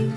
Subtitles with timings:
[0.00, 0.08] You're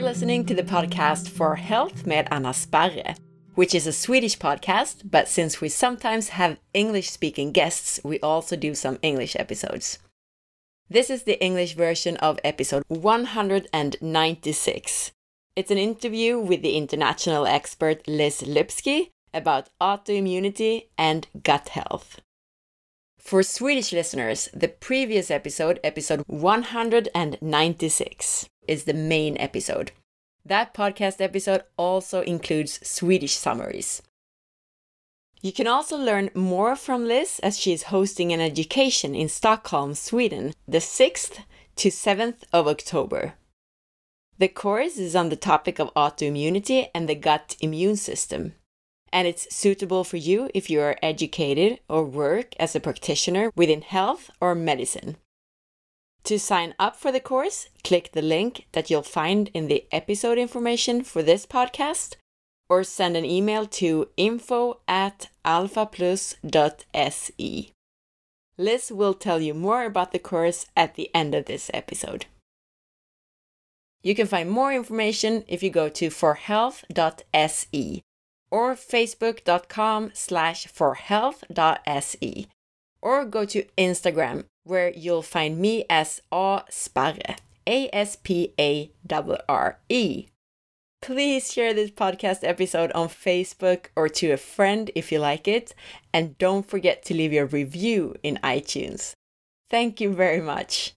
[0.00, 3.16] listening to the podcast For Health med Anna Sparre,
[3.56, 8.54] which is a Swedish podcast, but since we sometimes have English speaking guests, we also
[8.54, 9.98] do some English episodes.
[10.88, 15.10] This is the English version of episode 196.
[15.56, 22.20] It's an interview with the international expert Liz Lipski about autoimmunity and gut health.
[23.18, 29.92] For Swedish listeners, the previous episode, episode 196, is the main episode.
[30.44, 34.00] That podcast episode also includes Swedish summaries.
[35.42, 39.94] You can also learn more from Liz as she is hosting an education in Stockholm,
[39.94, 41.40] Sweden, the 6th
[41.76, 43.34] to 7th of October.
[44.38, 48.54] The course is on the topic of autoimmunity and the gut immune system,
[49.12, 53.82] and it's suitable for you if you are educated or work as a practitioner within
[53.82, 55.16] health or medicine.
[56.24, 60.36] To sign up for the course, click the link that you'll find in the episode
[60.36, 62.16] information for this podcast
[62.68, 67.72] or send an email to info at alphaplus.se.
[68.58, 72.26] Liz will tell you more about the course at the end of this episode.
[74.02, 78.02] You can find more information if you go to forhealth.se
[78.50, 82.46] or facebook.com slash forhealth.se
[83.00, 88.90] or go to Instagram where you'll find me as A Sparre, A S P A
[89.10, 90.26] R R E.
[91.00, 95.74] Please share this podcast episode on Facebook or to a friend if you like it,
[96.12, 99.14] and don't forget to leave your review in iTunes.
[99.70, 100.92] Thank you very much.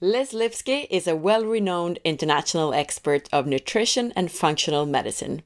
[0.00, 5.42] Liz Lipski is a well renowned international expert of nutrition and functional medicine,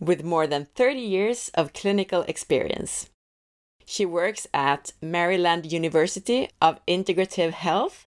[0.00, 3.10] with more than 30 years of clinical experience.
[3.84, 8.06] She works at Maryland University of Integrative Health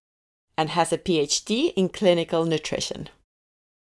[0.57, 3.09] and has a PhD in clinical nutrition.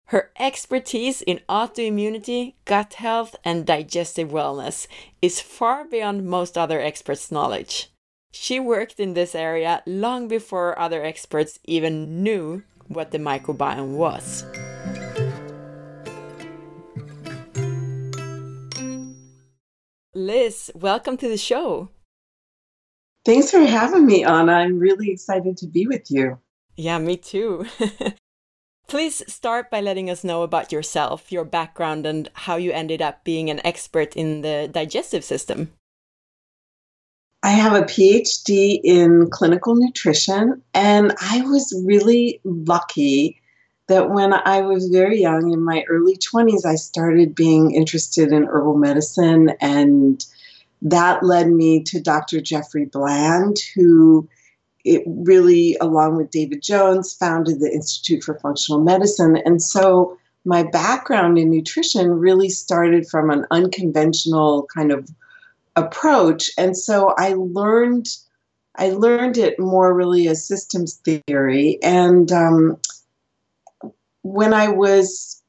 [0.06, 4.86] Her expertise in autoimmunity, gut health, and digestive wellness
[5.22, 7.90] is far beyond most other experts' knowledge.
[8.32, 14.44] She worked in this area long before other experts even knew what the microbiome was.
[20.14, 21.88] Liz, welcome to the show.
[23.24, 24.52] Thanks for having me, Anna.
[24.52, 26.38] I'm really excited to be with you.
[26.76, 27.64] Yeah, me too.
[28.88, 33.24] Please start by letting us know about yourself, your background, and how you ended up
[33.24, 35.70] being an expert in the digestive system.
[37.42, 43.41] I have a PhD in clinical nutrition, and I was really lucky
[43.92, 48.44] that when I was very young, in my early 20s, I started being interested in
[48.44, 49.50] herbal medicine.
[49.60, 50.25] And
[50.80, 52.41] that led me to Dr.
[52.41, 54.26] Jeffrey Bland, who
[54.82, 59.36] it really, along with David Jones, founded the Institute for Functional Medicine.
[59.44, 60.16] And so
[60.47, 65.06] my background in nutrition really started from an unconventional kind of
[65.76, 66.50] approach.
[66.56, 68.06] And so I learned.
[68.76, 72.78] I learned it more really as systems theory, and um,
[74.22, 75.42] when I was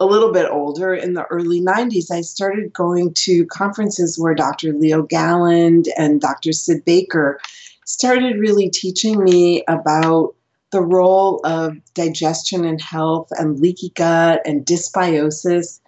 [0.00, 4.72] a little bit older in the early 90s, I started going to conferences where Dr.
[4.72, 6.52] Leo Galland and Dr.
[6.52, 7.40] Sid Baker
[7.84, 10.34] started really teaching me about
[10.72, 15.80] the role of digestion and health and leaky gut and dysbiosis.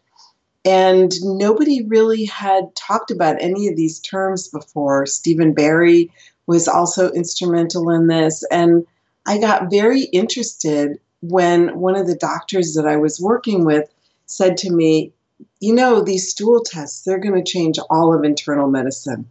[0.64, 5.06] And nobody really had talked about any of these terms before.
[5.06, 6.10] Stephen Barrie
[6.46, 8.44] was also instrumental in this.
[8.50, 8.86] And
[9.26, 10.98] I got very interested
[11.30, 13.88] when one of the doctors that I was working with
[14.26, 15.12] said to me,
[15.60, 19.28] You know, these stool tests, they're going to change all of internal medicine.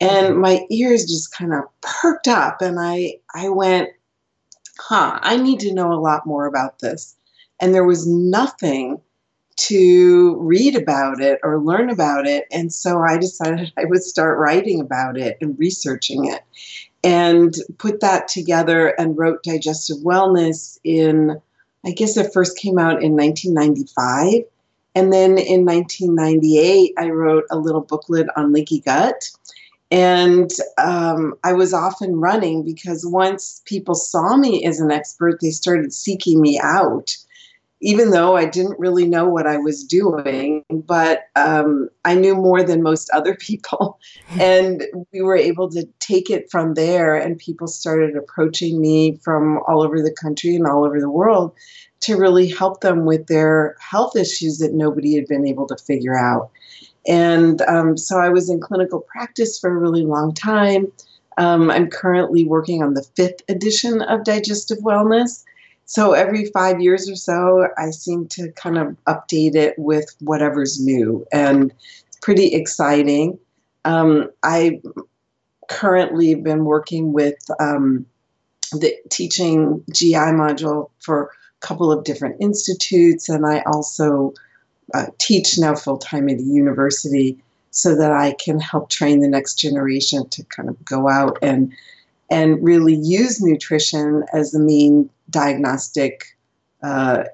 [0.00, 0.40] And mm-hmm.
[0.40, 3.90] my ears just kind of perked up, and I, I went,
[4.78, 7.14] Huh, I need to know a lot more about this.
[7.60, 9.00] And there was nothing
[9.56, 12.46] to read about it or learn about it.
[12.50, 16.40] And so I decided I would start writing about it and researching it
[17.02, 21.40] and put that together and wrote Digestive Wellness in,
[21.84, 24.44] I guess it first came out in 1995.
[24.94, 29.30] And then in 1998, I wrote a little booklet on leaky gut.
[29.90, 35.40] And um, I was off and running because once people saw me as an expert,
[35.40, 37.16] they started seeking me out
[37.80, 42.62] even though I didn't really know what I was doing, but um, I knew more
[42.62, 43.98] than most other people.
[44.38, 49.60] and we were able to take it from there, and people started approaching me from
[49.66, 51.52] all over the country and all over the world
[52.00, 56.18] to really help them with their health issues that nobody had been able to figure
[56.18, 56.50] out.
[57.06, 60.90] And um, so I was in clinical practice for a really long time.
[61.38, 65.44] Um, I'm currently working on the fifth edition of Digestive Wellness.
[65.90, 70.80] So every five years or so, I seem to kind of update it with whatever's
[70.80, 71.74] new, and
[72.06, 73.40] it's pretty exciting.
[73.84, 74.80] Um, I
[75.68, 78.06] currently been working with um,
[78.70, 84.32] the teaching GI module for a couple of different institutes, and I also
[84.94, 87.36] uh, teach now full time at a university
[87.72, 91.72] so that I can help train the next generation to kind of go out and
[92.30, 96.24] and really use nutrition as the main diagnostic
[96.82, 97.24] uh,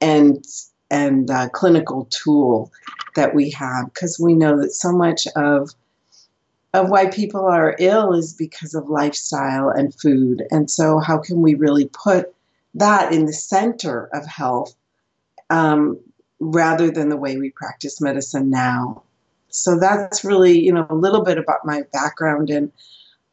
[0.00, 0.44] and
[0.90, 2.70] and uh, clinical tool
[3.16, 5.70] that we have because we know that so much of
[6.74, 10.42] of why people are ill is because of lifestyle and food.
[10.50, 12.34] And so how can we really put
[12.74, 14.74] that in the center of health
[15.48, 15.98] um,
[16.38, 19.02] rather than the way we practice medicine now?
[19.48, 22.50] So that's really you know a little bit about my background.
[22.50, 22.70] And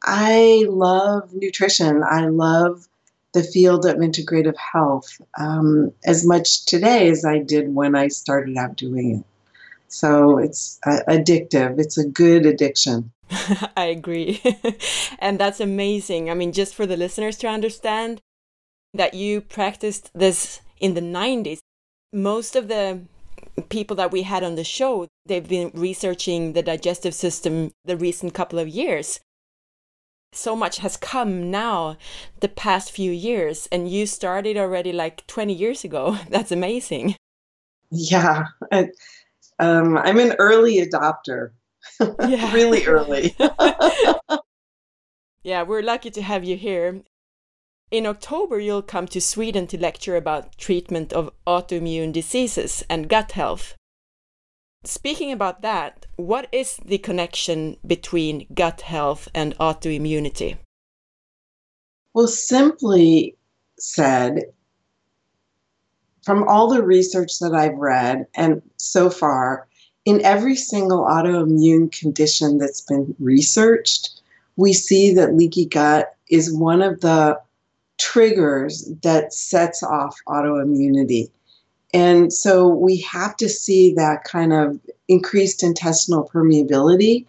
[0.03, 2.03] i love nutrition.
[2.03, 2.87] I love
[3.33, 8.57] the field of integrative health um, as much today as i did when i started
[8.57, 9.25] out doing it.
[9.87, 11.79] So it's uh, addictive.
[11.79, 13.11] It's a good addiction.
[13.77, 14.41] I agree.
[15.19, 16.31] And that's amazing.
[16.31, 18.21] I mean just for the listeners to understand
[18.93, 21.59] that you practiced this in the 90s
[22.13, 23.01] most of the
[23.69, 28.33] people that we had on the show, they've been researching the digestive system the recent
[28.33, 29.19] couple of years.
[30.35, 31.97] So much has come now
[32.39, 36.17] the past few years, and you started already like 20 years ago.
[36.29, 37.15] That's amazing.
[37.91, 38.89] Yeah, I,
[39.59, 41.51] um, I'm an early adopter.
[42.27, 42.51] Yeah.
[42.53, 43.35] really early.
[45.43, 47.01] yeah, we're lucky to have you here.
[47.91, 53.33] In October, you'll come to Sweden to lecture about treatment of autoimmune diseases and gut
[53.33, 53.75] health.
[54.85, 60.57] Speaking about that, what is the connection between gut health and autoimmunity?
[62.13, 63.37] Well, simply
[63.79, 64.43] said,
[66.23, 69.67] from all the research that I've read and so far,
[70.05, 74.21] in every single autoimmune condition that's been researched,
[74.57, 77.39] we see that leaky gut is one of the
[77.97, 81.31] triggers that sets off autoimmunity.
[81.93, 87.25] And so we have to see that kind of increased intestinal permeability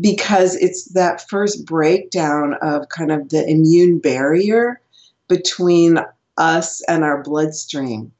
[0.00, 4.80] because it's that first breakdown of kind of the immune barrier
[5.28, 5.98] between
[6.36, 8.12] us and our bloodstream.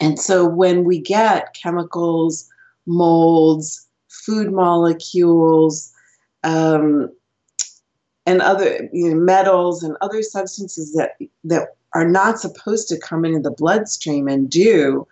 [0.00, 2.48] And so when we get chemicals,
[2.86, 5.92] molds, food molecules,
[6.44, 7.10] um,
[8.30, 13.24] and other you know, metals and other substances that that are not supposed to come
[13.24, 15.06] into the bloodstream and do,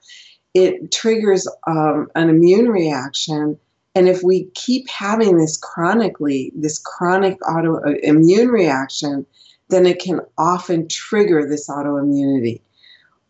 [0.54, 3.58] it triggers um, an immune reaction.
[3.96, 9.26] And if we keep having this chronically, this chronic autoimmune reaction,
[9.70, 12.60] then it can often trigger this autoimmunity.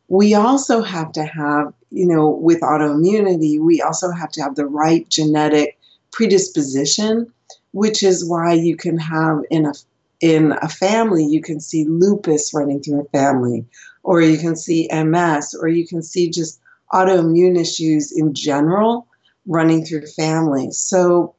[0.09, 4.67] We also have to have, you know, with autoimmunity, we also have to have the
[4.67, 5.79] right genetic
[6.13, 7.33] predisposition
[7.73, 9.73] which is why you can have in a
[10.21, 13.65] in a family you can see lupus running through a family
[14.03, 16.61] or you can see MS or you can see just
[16.93, 19.07] autoimmune issues in general
[19.47, 20.79] running through families.
[20.79, 21.35] So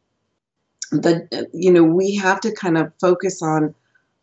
[0.92, 3.76] the you know we have to kind of focus on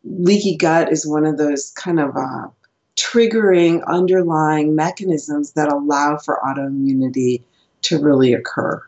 [0.05, 2.49] leaky gut is one of those kind of uh,
[2.97, 7.43] triggering underlying mechanisms that allow for autoimmunity
[7.83, 8.83] to really occur.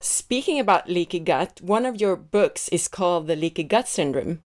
[0.00, 4.42] Speaking about leaky gut, one of your books is called The Leaky Gut Syndrome.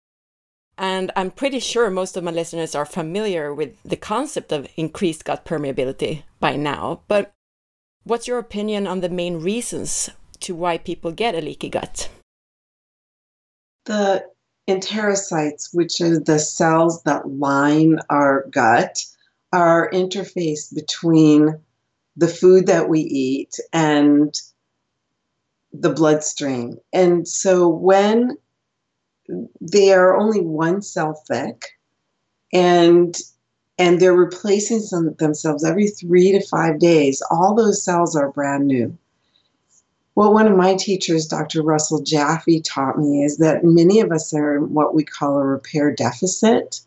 [0.77, 5.25] And I'm pretty sure most of my listeners are familiar with the concept of increased
[5.25, 7.01] gut permeability by now.
[7.09, 7.33] But
[8.05, 12.11] what's your opinion on the main reasons to why people get a leaky gut?
[13.87, 14.25] The
[14.69, 19.03] enterocytes, which are the cells that line our gut,
[19.53, 21.59] are interface between
[22.17, 24.35] the food that we eat and
[25.73, 26.79] the bloodstream.
[26.93, 28.37] And so when
[29.61, 31.79] they are only one cell thick
[32.53, 33.17] and
[33.81, 38.67] and they're replacing some, themselves every three to five days, all those cells are brand
[38.67, 38.97] new.
[40.15, 41.63] What one of my teachers, Dr.
[41.63, 45.47] Russell Jaffe, taught me is that many of us are in what we call a
[45.47, 46.81] repair deficit,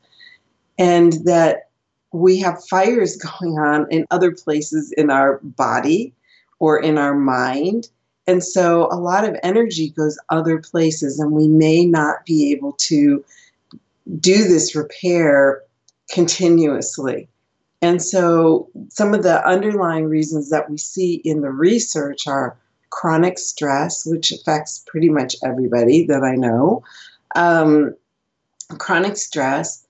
[0.77, 1.69] and that
[2.11, 6.13] we have fires going on in other places in our body
[6.59, 7.87] or in our mind
[8.31, 12.71] and so a lot of energy goes other places, and we may not be able
[12.73, 13.25] to
[14.21, 15.61] do this repair
[16.09, 17.27] continuously.
[17.81, 22.57] And so, some of the underlying reasons that we see in the research are
[22.89, 26.83] chronic stress, which affects pretty much everybody that I know,
[27.35, 27.93] um,
[28.77, 29.85] chronic stress,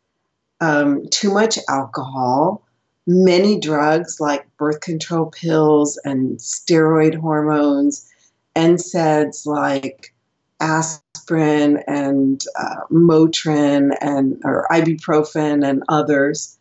[0.62, 2.64] um, too much alcohol,
[3.06, 8.11] many drugs like birth control pills and steroid hormones,
[8.56, 10.14] NSAIDs like
[10.60, 16.58] aspirin and uh, Motrin and or ibuprofen and others.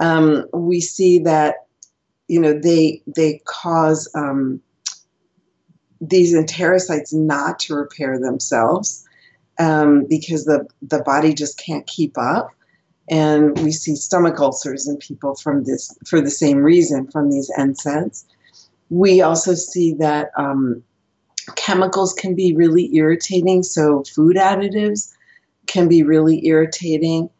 [0.00, 1.66] Um, we see that
[2.28, 4.60] you know they they cause um,
[6.00, 9.06] these enterocytes not to repair themselves
[9.58, 12.52] um, because the the body just can't keep up
[13.10, 17.50] and we see stomach ulcers in people from this for the same reason from these
[17.58, 18.24] NSAIDs.
[18.90, 20.82] We also see that um,
[21.56, 23.62] chemicals can be really irritating.
[23.62, 25.14] So food additives
[25.66, 27.30] can be really irritating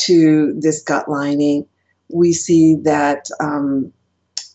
[0.00, 1.66] to this gut lining.
[2.08, 3.92] We see that um,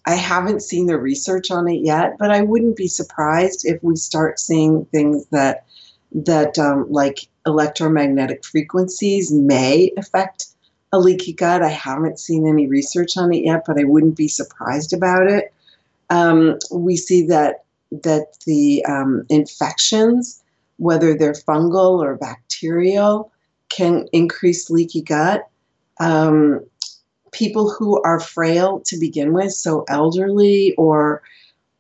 [0.06, 3.96] I haven't seen the research on it yet, but I wouldn't be surprised if we
[3.96, 5.66] start seeing things that
[6.14, 10.48] that um, like electromagnetic frequencies may affect
[10.92, 11.64] a leaky gut.
[11.64, 15.54] I haven't seen any research on it yet, but I wouldn't be surprised about it.
[16.10, 20.42] Um, we see that that the um, infections,
[20.78, 23.32] whether they're fungal or bacterial,
[23.70, 25.48] can increase leaky gut.
[26.00, 26.62] Um,
[27.32, 31.22] people who are frail to begin with, so elderly or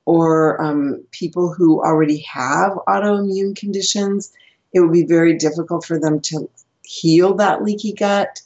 [0.05, 4.33] or um, people who already have autoimmune conditions,
[4.73, 6.49] it would be very difficult for them to
[6.83, 8.41] heal that leaky gut.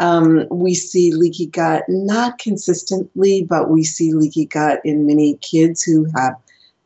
[0.00, 5.82] Um, we see leaky gut not consistently, but we see leaky gut in many kids
[5.82, 6.34] who have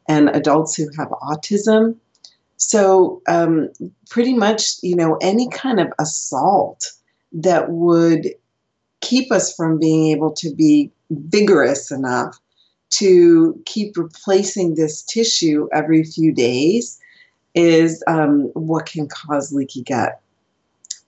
[0.09, 1.97] and adults who have autism.
[2.57, 3.69] So, um,
[4.11, 6.91] pretty much, you know, any kind of assault
[7.33, 8.35] that would
[9.01, 12.39] keep us from being able to be vigorous enough
[12.91, 16.99] to keep replacing this tissue every few days
[17.55, 20.21] is um, what can cause leaky gut.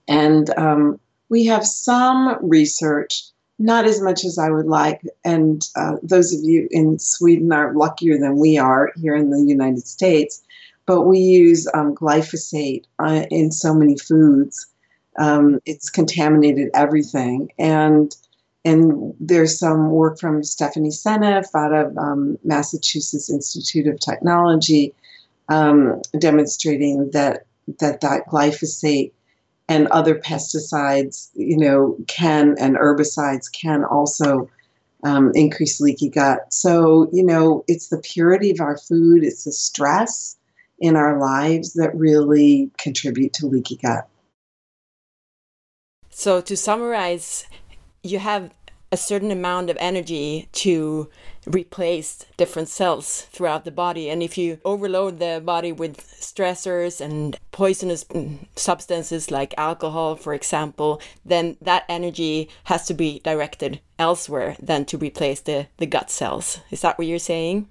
[0.08, 3.24] And um, we have some research,
[3.60, 7.74] not as much as I would like, and uh, those of you in Sweden are
[7.74, 10.42] luckier than we are here in the United States.
[10.86, 14.66] But we use um, glyphosate uh, in so many foods.
[15.18, 18.16] Um, it's contaminated everything, and
[18.64, 24.94] and there's some work from Stephanie Seneff out of um, Massachusetts Institute of Technology
[25.50, 27.44] um, demonstrating that
[27.78, 29.12] that that glyphosate
[29.70, 34.50] and other pesticides, you know, can and herbicides can also
[35.04, 36.52] um, increase leaky gut.
[36.52, 40.36] So, you know, it's the purity of our food, it's the stress
[40.80, 44.08] in our lives that really contribute to leaky gut.
[46.10, 47.46] So, to summarize,
[48.02, 48.50] you have
[48.90, 51.08] a certain amount of energy to
[51.46, 54.10] replace different cells throughout the body.
[54.10, 58.04] And if you overload the body with stressors and poisonous
[58.56, 64.98] substances like alcohol, for example, then that energy has to be directed elsewhere than to
[64.98, 66.60] replace the, the gut cells.
[66.70, 67.68] Is that what you're saying?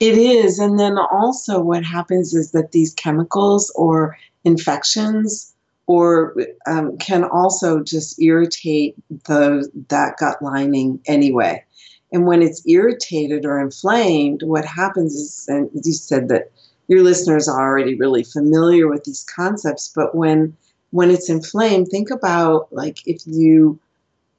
[0.00, 0.58] It is.
[0.58, 5.54] And then also, what happens is that these chemicals or infections
[5.86, 6.34] or
[6.66, 8.94] um, can also just irritate
[9.26, 11.64] the that gut lining anyway.
[12.12, 16.50] And when it's irritated or inflamed, what happens is, and you said that
[16.88, 20.56] your listeners are already really familiar with these concepts, but when
[20.90, 23.80] when it's inflamed, think about like if you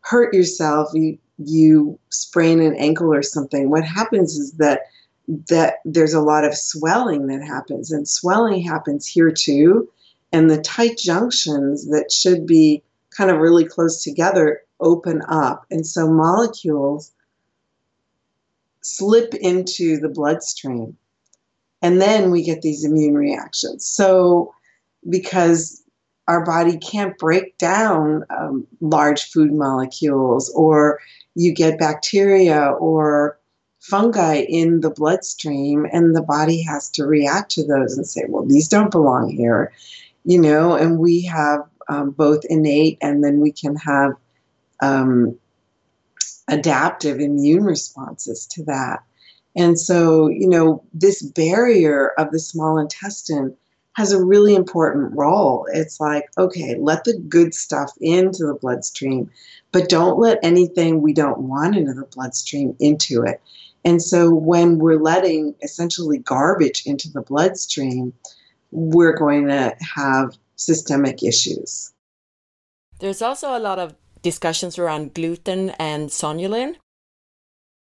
[0.02, 3.72] hurt yourself, you you sprain an ankle or something.
[3.72, 4.82] What happens is that
[5.50, 9.90] that there's a lot of swelling that happens, and swelling happens here too
[10.34, 15.66] and the tight junctions that should be kind of really close together open up.
[15.72, 17.12] And so molecules
[18.84, 20.98] slip into the bloodstream.
[21.82, 23.86] And then we get these immune reactions.
[23.86, 24.54] So,
[25.10, 25.84] because
[26.30, 31.00] our body can't break down um, large food molecules, or
[31.36, 33.38] you get bacteria or
[33.82, 38.46] fungi in the bloodstream, and the body has to react to those and say, well,
[38.46, 39.74] these don't belong here
[40.24, 44.14] you know, and we have um, both innate and then we can have
[44.82, 45.38] um,
[46.48, 49.04] adaptive immune responses to that.
[49.56, 53.56] And so, you know, this barrier of the small intestine
[53.96, 55.68] has a really important role.
[55.72, 59.30] It's like, okay, let the good stuff into the bloodstream,
[59.72, 63.40] but don't let anything we don't want into the bloodstream into it.
[63.86, 68.14] And so, when we're letting essentially garbage into the bloodstream,
[68.72, 71.94] we're going to have systemic issues.
[73.00, 76.76] There's also a lot of discussions around gluten and zonulin.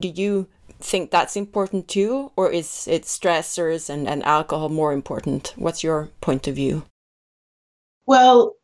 [0.01, 0.49] Do you
[0.81, 5.55] think that's important too, or is it stressors and, and alcohol more important?
[5.57, 6.85] What's your point of view?
[8.07, 8.57] Well,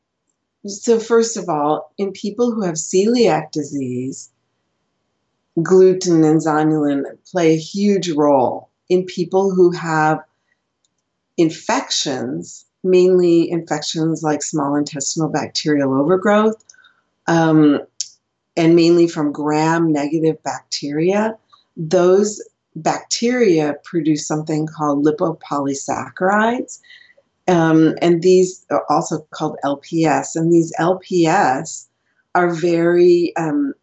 [0.67, 4.31] so first of all, in people who have celiac disease,
[5.63, 8.69] gluten and zonulin play a huge role.
[8.89, 10.21] In people who have
[11.37, 16.65] infections, mainly infections like small intestinal bacterial overgrowth,
[17.29, 17.81] um,
[18.57, 21.37] and mainly from gram negative bacteria,
[21.77, 22.43] those
[22.75, 26.81] bacteria produce something called lipopolysaccharides.
[27.47, 30.35] Um, and these are also called LPS.
[30.35, 31.87] And these LPS
[32.35, 33.75] are very um,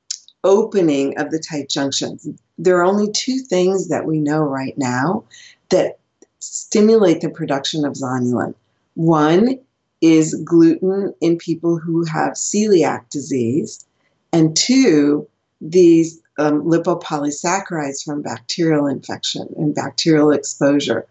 [0.43, 2.27] opening of the tight junctions.
[2.57, 5.23] There are only two things that we know right now
[5.69, 5.99] that
[6.39, 8.53] stimulate the production of zonulin.
[8.93, 9.59] One
[10.01, 13.85] is gluten in people who have celiac disease,
[14.33, 15.27] and two,
[15.61, 21.05] these um, lipopolysaccharides from bacterial infection and bacterial exposure.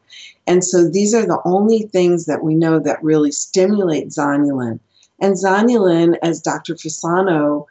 [0.47, 4.79] And so these are the only things that we know that really stimulate zonulin.
[5.21, 6.75] And zonulin, as Dr.
[6.75, 7.67] Fasano,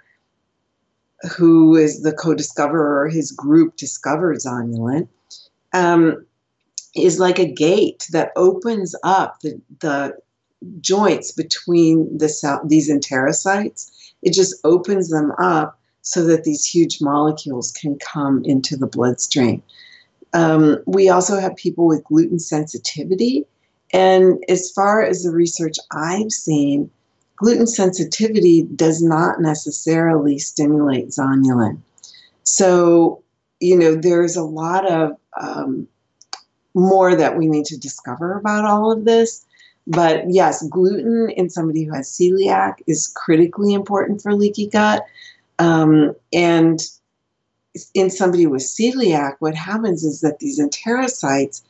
[1.38, 5.08] who is the co discoverer, his group discovered zonulin,
[5.74, 6.26] um,
[6.96, 10.18] is like a gate that opens up the, the
[10.82, 13.92] joints between the cell, these enterocytes.
[14.22, 19.64] It just opens them up so that these huge molecules can come into the bloodstream.
[20.34, 23.46] Um, we also have people with gluten sensitivity.
[23.94, 26.90] And as far as the research I've seen,
[27.38, 31.80] gluten sensitivity does not necessarily stimulate zonulin.
[32.44, 33.24] So,
[33.60, 35.88] you know, there's a lot of um,
[36.74, 39.46] more that we need to discover about all of this.
[39.86, 45.06] But yes, gluten in somebody who has celiac is critically important for leaky gut.
[45.60, 46.80] Um, and
[47.94, 51.62] in somebody with celiac, what happens is that these enterocytes,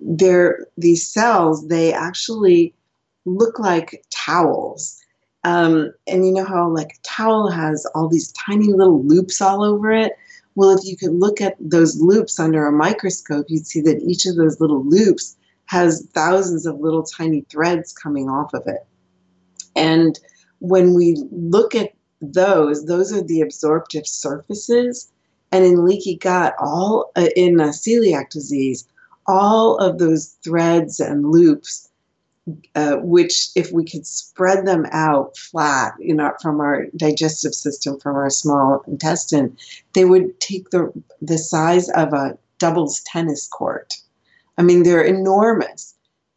[0.00, 2.74] they're these cells, they actually
[3.24, 4.96] look like towels.
[5.44, 9.62] Um, and you know how like a towel has all these tiny little loops all
[9.62, 10.12] over it?
[10.54, 14.26] Well, if you could look at those loops under a microscope, you'd see that each
[14.26, 15.36] of those little loops
[15.70, 18.84] has thousands of little tiny threads coming off of it.
[19.76, 20.18] And
[20.58, 25.12] when we look at those, those are the absorptive surfaces.
[25.52, 28.88] And in leaky gut, all uh, in uh, celiac disease,
[29.28, 31.88] all of those threads and loops,
[32.74, 38.00] uh, which if we could spread them out flat, you know, from our digestive system,
[38.00, 39.56] from our small intestine,
[39.92, 43.94] they would take the the size of a doubles tennis court.
[44.60, 45.94] I mean, they're enormous.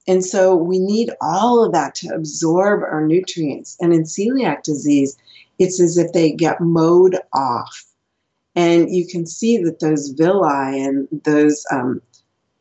[0.07, 3.75] And so we need all of that to absorb our nutrients.
[3.81, 5.17] And in celiac disease,
[5.59, 7.83] it's as if they get mowed off.
[8.55, 12.01] And you can see that those villi and those, um,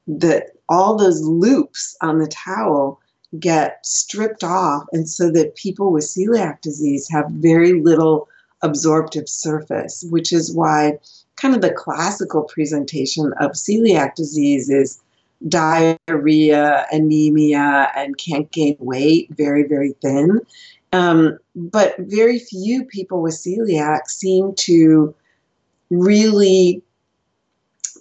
[0.08, 2.98] that all those loops on the towel
[3.38, 4.82] get stripped off.
[4.90, 8.26] And so that people with celiac disease have very little
[8.62, 10.98] absorptive surface, which is why
[11.36, 14.98] kind of the classical presentation of celiac disease is
[15.48, 20.40] diarrhea, anemia, and can't gain weight, very, very thin.
[20.92, 25.14] Um, but very few people with celiac seem to
[25.90, 26.82] really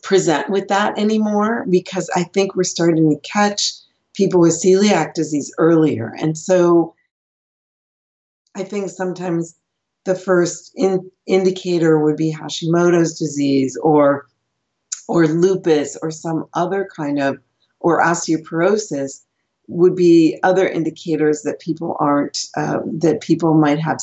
[0.03, 3.73] present with that anymore because I think we're starting to catch
[4.13, 6.13] people with celiac disease earlier.
[6.19, 6.93] And so
[8.55, 9.55] I think sometimes
[10.03, 14.27] the first in, indicator would be Hashimoto's disease or
[15.11, 17.37] or lupus or some other kind of
[17.81, 19.23] or osteoporosis
[19.67, 23.99] would be other indicators that people aren't uh, that people might have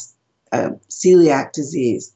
[0.52, 2.14] uh, celiac disease.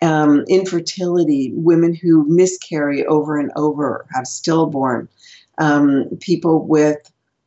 [0.00, 5.08] Um, infertility women who miscarry over and over have stillborn.
[5.58, 6.98] Um, people with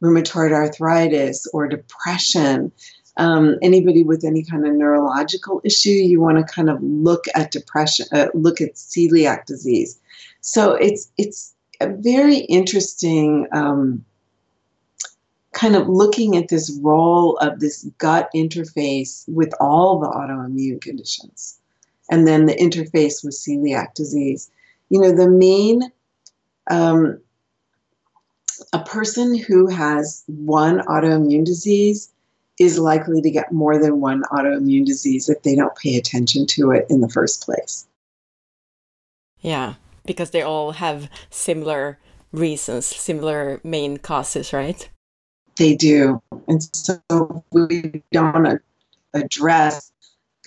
[0.02, 2.72] rheumatoid arthritis or depression.
[3.18, 7.52] Um, anybody with any kind of neurological issue you want to kind of look at
[7.52, 10.00] depression uh, look at celiac disease
[10.46, 14.06] so it's it's a very interesting um,
[15.54, 21.60] kind of looking at this role of this gut interface with all the autoimmune conditions
[22.12, 24.52] and then the interface with celiac disease.
[24.90, 25.92] You know, the main,
[26.70, 27.20] um,
[28.72, 32.12] a person who has one autoimmune disease
[32.60, 36.70] is likely to get more than one autoimmune disease if they don't pay attention to
[36.70, 37.88] it in the first place.
[39.42, 39.74] Yeah,
[40.06, 42.00] because they all have similar
[42.32, 44.90] reasons, similar main causes, right?
[45.58, 46.22] They do.
[46.48, 48.62] And so we don't
[49.14, 49.92] address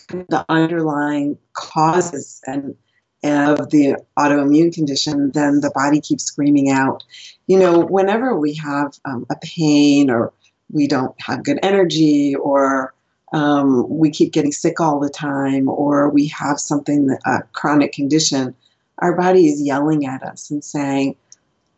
[0.09, 2.77] the underlying causes and
[3.25, 7.03] of the autoimmune condition, then the body keeps screaming out.
[7.47, 10.33] You know, whenever we have um, a pain or
[10.71, 12.95] we don't have good energy or
[13.33, 18.55] um, we keep getting sick all the time or we have something, a chronic condition,
[18.99, 21.17] our body is yelling at us and saying,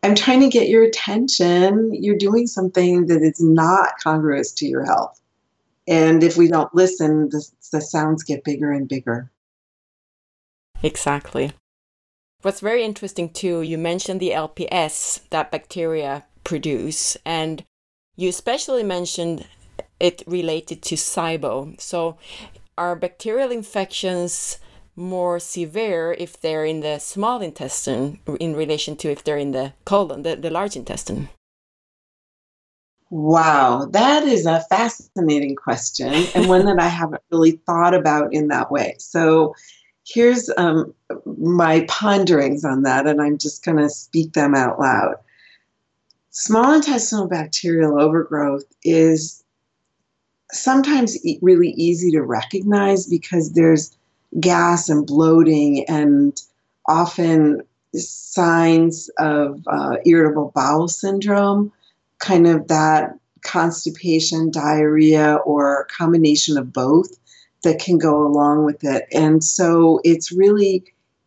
[0.03, 1.93] I'm trying to get your attention.
[1.93, 5.21] You're doing something that is not congruous to your health.
[5.87, 9.31] And if we don't listen, the, the sounds get bigger and bigger.
[10.81, 11.51] Exactly.
[12.41, 17.63] What's very interesting too, you mentioned the LPS that bacteria produce, and
[18.15, 19.45] you especially mentioned
[19.99, 21.79] it related to SIBO.
[21.79, 22.17] So,
[22.79, 24.57] are bacterial infections
[25.01, 29.73] more severe if they're in the small intestine in relation to if they're in the
[29.83, 31.29] colon, the, the large intestine?
[33.09, 38.47] Wow, that is a fascinating question and one that I haven't really thought about in
[38.47, 38.95] that way.
[38.99, 39.53] So,
[40.05, 40.93] here's um,
[41.25, 45.15] my ponderings on that, and I'm just going to speak them out loud.
[46.29, 49.43] Small intestinal bacterial overgrowth is
[50.51, 53.97] sometimes really easy to recognize because there's
[54.39, 56.41] gas and bloating and
[56.87, 57.61] often
[57.95, 61.71] signs of uh, irritable bowel syndrome,
[62.19, 67.17] kind of that constipation, diarrhea, or combination of both
[67.63, 69.05] that can go along with it.
[69.13, 70.83] And so it's really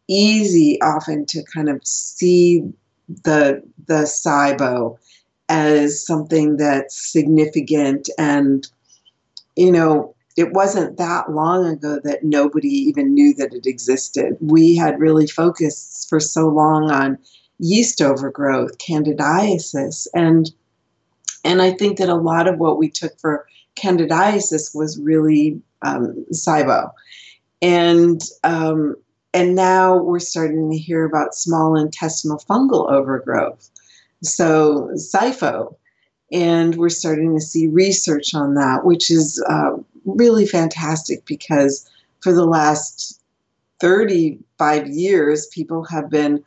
[0.08, 2.62] easy often to kind of see
[3.08, 4.98] the the SIBO
[5.48, 8.66] as something that's significant and
[9.56, 14.36] you know it wasn't that long ago that nobody even knew that it existed.
[14.40, 17.18] We had really focused for so long on
[17.58, 20.50] yeast overgrowth, candidiasis, and
[21.44, 26.24] and I think that a lot of what we took for candidiasis was really um,
[26.32, 26.90] SIBO,
[27.62, 28.96] and um,
[29.32, 33.70] and now we're starting to hear about small intestinal fungal overgrowth,
[34.22, 35.76] so SIFO,
[36.32, 41.88] and we're starting to see research on that, which is uh, really fantastic because
[42.20, 43.20] for the last
[43.80, 46.42] 35 years, people have been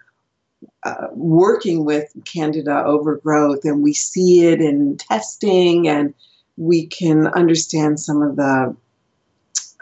[0.84, 6.14] uh, working with candida overgrowth, and we see it in testing, and
[6.58, 8.76] we can understand some of the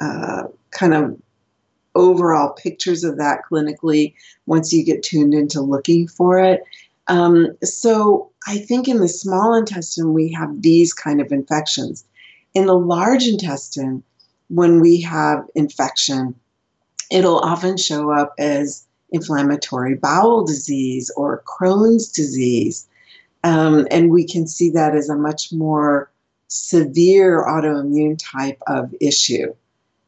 [0.01, 1.17] uh, kind of
[1.95, 4.13] overall pictures of that clinically
[4.45, 6.61] once you get tuned into looking for it.
[7.07, 12.05] Um, so I think in the small intestine, we have these kind of infections.
[12.53, 14.03] In the large intestine,
[14.47, 16.35] when we have infection,
[17.11, 22.87] it'll often show up as inflammatory bowel disease or Crohn's disease.
[23.43, 26.11] Um, and we can see that as a much more
[26.47, 29.53] severe autoimmune type of issue.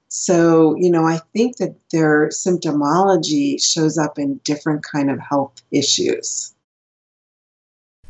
[0.10, 5.62] So, you know, I think that their symptomology shows up in different kind of health
[5.72, 6.54] issues.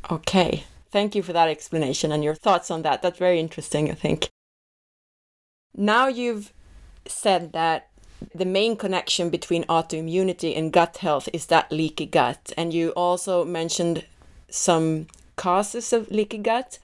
[0.10, 0.64] Okay.
[0.90, 3.02] Thank you for that explanation and your thoughts on that.
[3.02, 4.30] That's very interesting, I think.
[5.76, 6.54] Now you've
[7.06, 7.90] said that
[8.34, 12.52] the main connection between autoimmunity and gut health is that leaky gut.
[12.58, 14.06] And you also mentioned
[14.50, 16.80] some causes of leaky gut.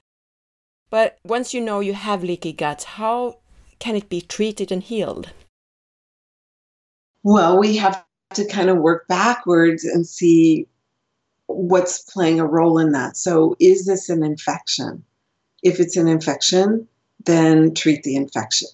[0.90, 3.38] But once you know you have leaky gut, how
[3.78, 5.30] can it be treated and healed?
[7.22, 10.68] Well, we have to kind of work backwards and see
[11.46, 13.16] what's playing a role in that.
[13.16, 15.02] So, is this an infection?
[15.62, 16.86] If it's an infection,
[17.24, 18.68] then treat the infection,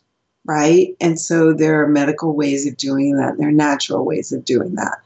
[0.45, 0.97] right?
[1.01, 4.75] And so, there are medical ways of doing that, there are natural ways of doing
[4.77, 4.99] that.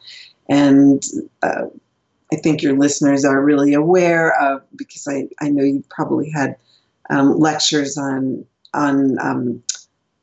[0.49, 1.05] And
[1.43, 1.67] uh,
[2.33, 6.57] I think your listeners are really aware of because I, I know you probably had
[7.11, 9.63] um, lectures on on um,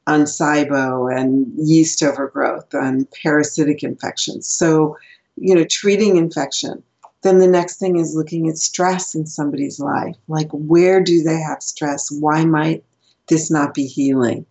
[0.07, 4.47] on SIBO and yeast overgrowth and parasitic infections.
[4.47, 4.97] So,
[5.37, 6.83] you know, treating infection
[7.21, 10.15] then the next thing is looking at stress in somebody's life.
[10.27, 12.11] Like, where do they have stress?
[12.11, 12.83] Why might
[13.27, 14.45] this not be healing?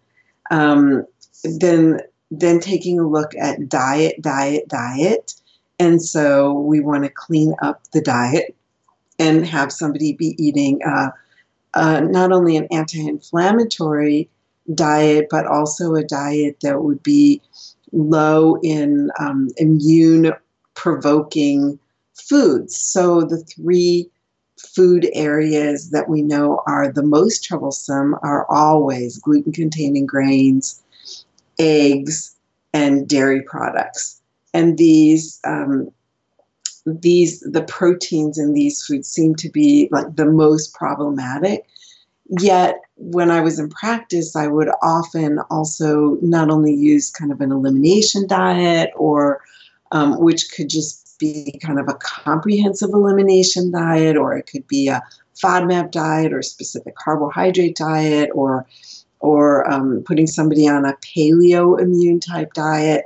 [0.50, 1.04] Um,
[1.58, 5.34] then, then taking a look at diet, diet, diet.
[5.78, 8.54] And so we want to clean up the diet
[9.18, 11.10] and have somebody be eating uh,
[11.74, 14.28] uh, not only an anti inflammatory
[14.74, 17.42] diet, but also a diet that would be
[17.92, 20.32] low in um, immune
[20.74, 21.78] provoking
[22.28, 22.76] foods.
[22.76, 24.10] So the three
[24.58, 30.82] food areas that we know are the most troublesome are always gluten containing grains,
[31.58, 32.36] eggs,
[32.72, 34.20] and dairy products.
[34.52, 35.90] And these, um,
[36.86, 41.66] these, the proteins in these foods seem to be like the most problematic.
[42.38, 47.40] Yet when I was in practice, I would often also not only use kind of
[47.40, 49.42] an elimination diet, or
[49.90, 54.88] um, which could just be kind of a comprehensive elimination diet, or it could be
[54.88, 55.00] a
[55.40, 58.66] FODMAP diet or specific carbohydrate diet, or
[59.20, 63.04] or um, putting somebody on a paleo immune type diet.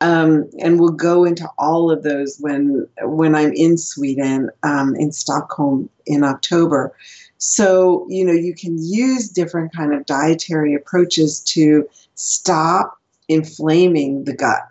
[0.00, 5.10] Um, and we'll go into all of those when when I'm in Sweden, um, in
[5.12, 6.94] Stockholm in October.
[7.38, 12.98] So, you know, you can use different kind of dietary approaches to stop
[13.28, 14.62] inflaming the gut.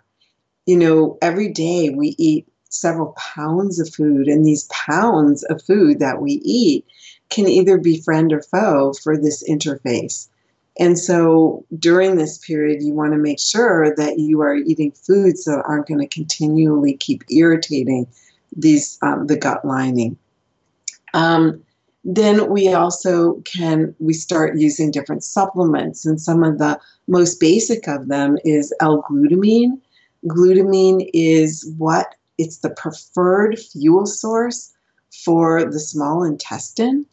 [0.66, 5.98] You know, every day we eat several pounds of food, and these pounds of food
[6.00, 6.84] that we eat
[7.30, 10.28] can either be friend or foe for this interface.
[10.78, 15.44] And so during this period, you want to make sure that you are eating foods
[15.44, 18.06] that aren't going to continually keep irritating
[18.56, 20.16] these um, the gut lining.
[21.14, 21.62] Um,
[22.04, 27.88] then we also can we start using different supplements and some of the most basic
[27.88, 29.78] of them is l-glutamine
[30.26, 34.74] glutamine is what it's the preferred fuel source
[35.24, 37.04] for the small intestine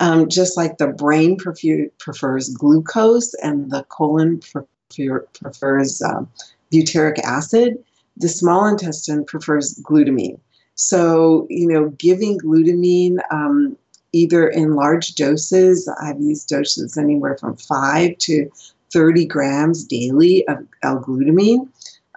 [0.00, 6.28] um, just like the brain prefer- prefers glucose and the colon prefer- prefers um,
[6.72, 7.82] butyric acid
[8.16, 10.38] the small intestine prefers glutamine
[10.74, 13.76] so you know giving glutamine um,
[14.12, 15.88] either in large doses.
[16.00, 18.50] I've used doses anywhere from 5 to
[18.92, 21.68] 30 grams daily of L-glutamine.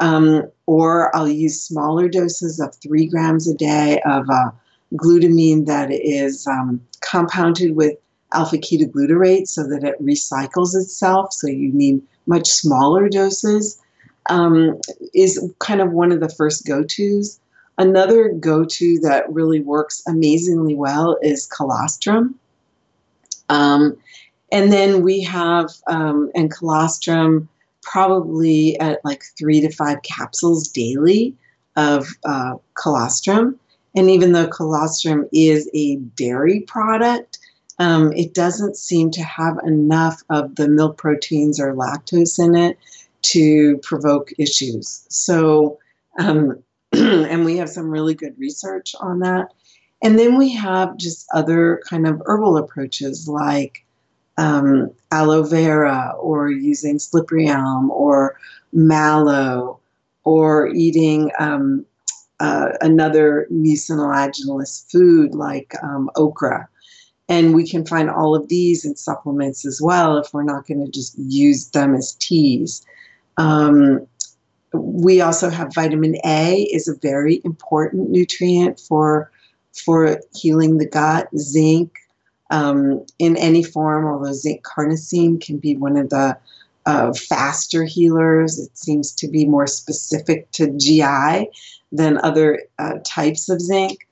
[0.01, 4.51] Um, or I'll use smaller doses of 3 grams a day of uh,
[4.95, 7.97] glutamine that is um, compounded with
[8.33, 11.33] alpha ketoglutarate so that it recycles itself.
[11.33, 13.79] So you need much smaller doses.
[14.29, 14.79] Um,
[15.13, 17.39] is kind of one of the first go tos.
[17.77, 22.35] Another go to that really works amazingly well is colostrum.
[23.49, 23.97] Um,
[24.51, 27.49] and then we have, um, and colostrum
[27.81, 31.35] probably at like three to five capsules daily
[31.75, 33.59] of uh, colostrum.
[33.95, 37.39] And even though colostrum is a dairy product,
[37.79, 42.77] um, it doesn't seem to have enough of the milk proteins or lactose in it
[43.23, 45.05] to provoke issues.
[45.09, 45.79] So,
[46.19, 49.49] um, and we have some really good research on that.
[50.03, 53.85] And then we have just other kind of herbal approaches like
[54.37, 58.37] um, aloe vera or using slippery elm or
[58.73, 59.79] mallow
[60.23, 61.85] or eating um,
[62.39, 66.67] uh, another mucilaginous food like um, okra.
[67.29, 70.83] And we can find all of these in supplements as well if we're not going
[70.83, 72.85] to just use them as teas.
[73.37, 74.05] Um,
[74.73, 79.31] we also have vitamin A is a very important nutrient for
[79.73, 81.29] for healing the gut.
[81.37, 81.93] Zinc
[82.51, 86.37] um, in any form, although zinc carnosine can be one of the
[86.85, 88.59] uh, faster healers.
[88.59, 91.49] It seems to be more specific to GI
[91.91, 94.07] than other uh, types of zinc.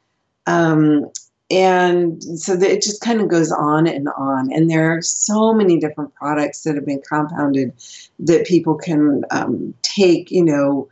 [0.48, 1.12] Um,
[1.52, 5.80] and so it just kind of goes on and on and there are so many
[5.80, 7.74] different products that have been compounded
[8.20, 10.88] that people can um, take you know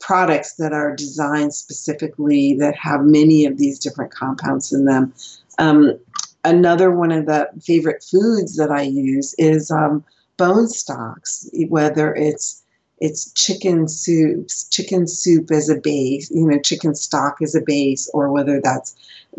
[0.00, 5.14] products that are designed specifically that have many of these different compounds in them
[5.58, 5.96] um,
[6.44, 10.04] another one of the favorite foods that i use is um,
[10.36, 12.62] bone stocks whether it's
[13.02, 18.08] it's chicken soups, chicken soup as a base, you know, chicken stock as a base,
[18.14, 18.94] or whether that's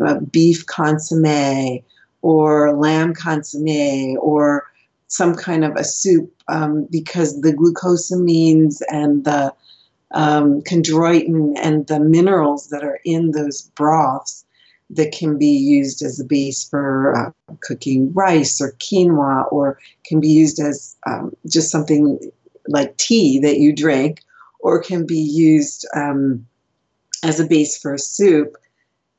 [0.06, 1.82] uh, beef consomme
[2.20, 4.70] or lamb consomme or
[5.06, 9.50] some kind of a soup um, because the glucosamines and the
[10.10, 14.44] um, chondroitin and the minerals that are in those broths
[14.90, 20.20] that can be used as a base for uh, cooking rice or quinoa or can
[20.20, 22.18] be used as um, just something
[22.68, 24.20] like tea that you drink,
[24.60, 26.46] or can be used um,
[27.22, 28.56] as a base for a soup.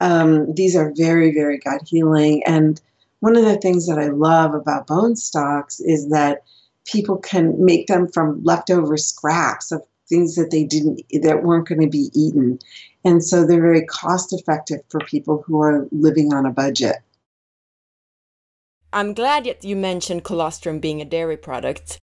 [0.02, 2.44] Um, these are very, very gut healing.
[2.46, 2.82] And
[3.20, 6.44] one of the things that I love about bone stocks is that
[6.86, 11.82] people can make them from leftover scraps of things that they didn't that weren't going
[11.82, 12.60] to be eaten
[13.06, 16.98] and so they're very cost effective for people who are living on a budget
[18.92, 22.00] i'm glad that you mentioned colostrum being a dairy product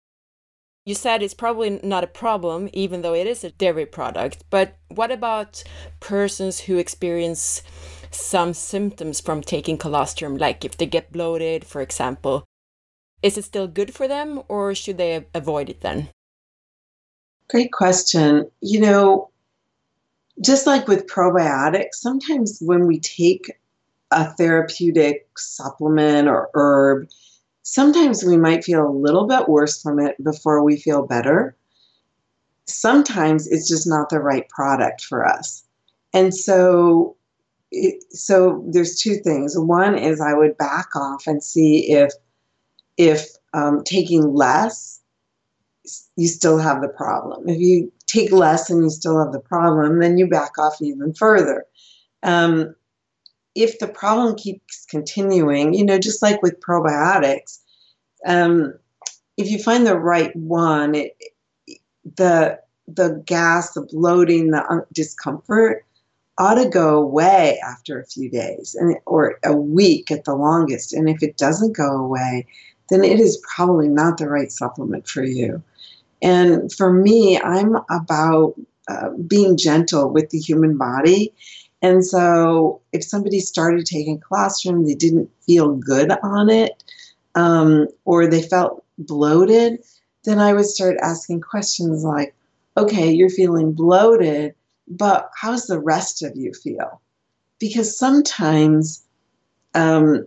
[0.88, 4.42] you said it's probably not a problem, even though it is a dairy product.
[4.48, 5.62] But what about
[6.00, 7.62] persons who experience
[8.10, 12.46] some symptoms from taking colostrum, like if they get bloated, for example?
[13.22, 16.08] Is it still good for them, or should they avoid it then?
[17.50, 18.50] Great question.
[18.62, 19.28] You know,
[20.40, 23.52] just like with probiotics, sometimes when we take
[24.10, 27.08] a therapeutic supplement or herb,
[27.62, 31.56] sometimes we might feel a little bit worse from it before we feel better.
[32.66, 35.64] Sometimes it's just not the right product for us.
[36.14, 37.16] And so
[37.70, 39.58] it, so there's two things.
[39.58, 42.12] One is I would back off and see if
[42.96, 45.00] if um, taking less,
[46.16, 47.48] you still have the problem.
[47.48, 51.12] If you take less and you still have the problem, then you back off even
[51.14, 51.64] further.
[52.22, 52.74] Um,
[53.54, 57.58] if the problem keeps continuing, you know, just like with probiotics,
[58.26, 58.74] um,
[59.36, 61.16] if you find the right one, it,
[62.16, 65.84] the the gas, the bloating, the discomfort
[66.38, 70.92] ought to go away after a few days and or a week at the longest.
[70.92, 72.46] And if it doesn't go away,
[72.90, 75.62] then it is probably not the right supplement for you.
[76.22, 78.54] And for me, I'm about
[78.88, 81.32] uh, being gentle with the human body.
[81.82, 86.82] And so if somebody started taking colostrum, they didn't feel good on it,
[87.34, 89.84] um, or they felt bloated,
[90.24, 92.34] then I would start asking questions like,
[92.76, 94.54] okay, you're feeling bloated,
[94.88, 97.00] but how's the rest of you feel?
[97.58, 99.04] Because sometimes,
[99.74, 100.26] um,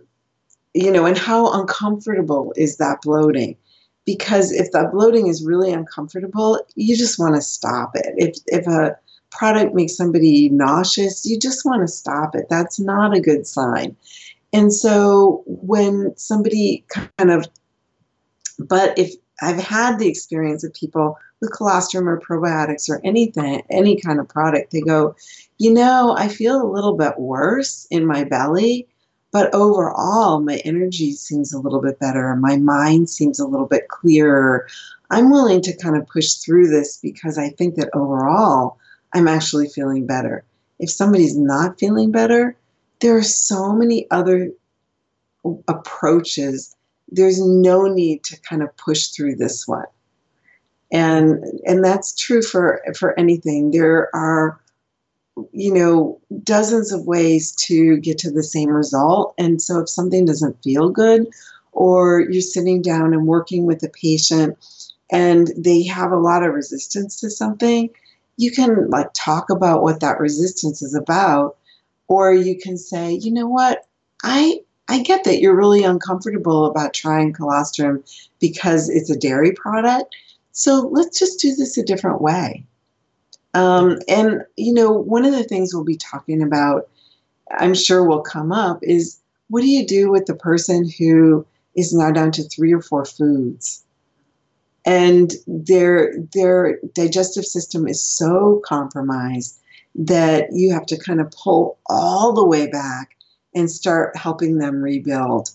[0.74, 3.56] you know, and how uncomfortable is that bloating?
[4.04, 8.14] Because if the bloating is really uncomfortable, you just want to stop it.
[8.16, 8.96] If if a
[9.30, 12.46] product makes somebody nauseous, you just want to stop it.
[12.50, 13.96] That's not a good sign.
[14.52, 17.46] And so when somebody kind of
[18.58, 24.00] but if I've had the experience of people with colostrum or probiotics or anything, any
[24.00, 25.16] kind of product, they go,
[25.58, 28.86] you know, I feel a little bit worse in my belly
[29.32, 32.36] but overall, my energy seems a little bit better.
[32.36, 34.68] My mind seems a little bit clearer.
[35.10, 38.78] I'm willing to kind of push through this because I think that overall,
[39.14, 40.44] I'm actually feeling better.
[40.78, 42.56] If somebody's not feeling better,
[43.00, 44.52] there are so many other
[45.66, 46.76] approaches.
[47.08, 49.86] There's no need to kind of push through this one.
[50.90, 53.70] And and that's true for for anything.
[53.70, 54.60] There are
[55.52, 59.34] you know, dozens of ways to get to the same result.
[59.38, 61.26] And so if something doesn't feel good,
[61.72, 64.58] or you're sitting down and working with a patient
[65.10, 67.88] and they have a lot of resistance to something,
[68.36, 71.56] you can like talk about what that resistance is about.
[72.08, 73.86] Or you can say, you know what,
[74.22, 78.04] I I get that you're really uncomfortable about trying colostrum
[78.40, 80.14] because it's a dairy product.
[80.50, 82.66] So let's just do this a different way.
[83.54, 86.88] Um, and, you know, one of the things we'll be talking about,
[87.58, 91.92] I'm sure will come up, is what do you do with the person who is
[91.92, 93.84] now down to three or four foods?
[94.84, 99.60] And their their digestive system is so compromised
[99.94, 103.16] that you have to kind of pull all the way back
[103.54, 105.50] and start helping them rebuild.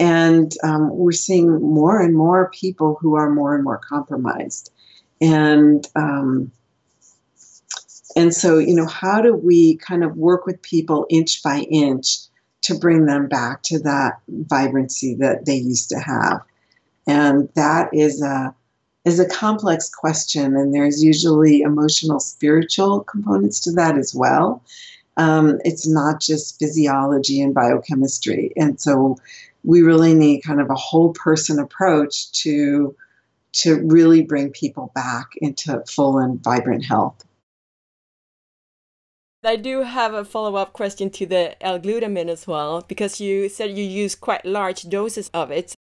[0.00, 4.72] And um, we're seeing more and more people who are more and more compromised.
[5.20, 6.50] And um,
[8.16, 12.18] and so, you know, how do we kind of work with people inch by inch
[12.62, 16.40] to bring them back to that vibrancy that they used to have?
[17.06, 18.54] And that is a
[19.04, 24.62] is a complex question, and there's usually emotional, spiritual components to that as well.
[25.16, 29.16] Um, it's not just physiology and biochemistry, and so
[29.64, 32.94] we really need kind of a whole person approach to
[33.52, 37.24] to really bring people back into full and vibrant health.
[39.44, 43.76] I do have a follow up question to the L-glutamine as well, because you said
[43.76, 45.74] you use quite large doses of it.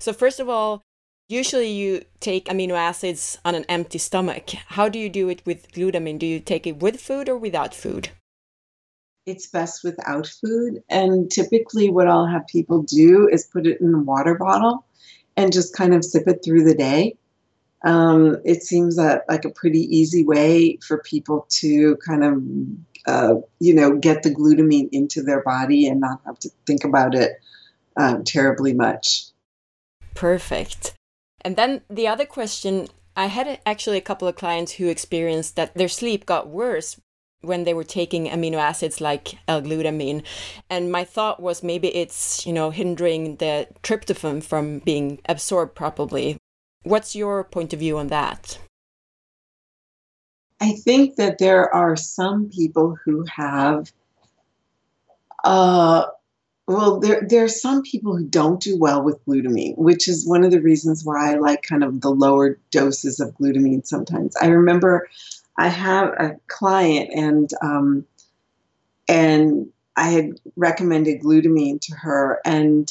[0.00, 0.80] So, first of all,
[1.28, 4.50] usually you take amino acids on an empty stomach.
[4.68, 6.18] How do you do it with glutamine?
[6.18, 8.08] Do you take it with food or without food?
[9.26, 10.82] It's best without food.
[10.88, 14.86] And typically, what I'll have people do is put it in a water bottle
[15.36, 17.16] and just kind of sip it through the day.
[17.84, 22.42] Um, it seems that like a pretty easy way for people to kind of
[23.06, 27.14] uh, you know, get the glutamine into their body and not have to think about
[27.14, 27.40] it
[27.96, 29.26] um, terribly much.
[30.14, 30.94] Perfect.
[31.42, 35.74] And then the other question I had actually a couple of clients who experienced that
[35.74, 37.00] their sleep got worse
[37.42, 40.22] when they were taking amino acids like L-glutamine
[40.70, 46.38] and my thought was maybe it's you know hindering the tryptophan from being absorbed properly
[46.84, 48.58] what's your point of view on that
[50.64, 53.92] I think that there are some people who have,
[55.44, 56.06] uh,
[56.66, 60.42] well, there, there are some people who don't do well with glutamine, which is one
[60.42, 64.36] of the reasons why I like kind of the lower doses of glutamine sometimes.
[64.40, 65.06] I remember
[65.58, 68.06] I have a client and, um,
[69.06, 72.90] and I had recommended glutamine to her and,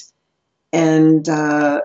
[0.71, 1.81] and, uh,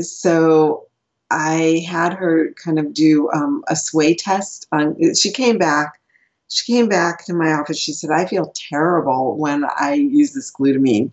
[0.00, 0.85] so
[1.30, 4.66] I had her kind of do um, a sway test.
[4.72, 6.00] On, she came back.
[6.48, 7.78] She came back to my office.
[7.78, 11.10] She said, "I feel terrible when I use this glutamine."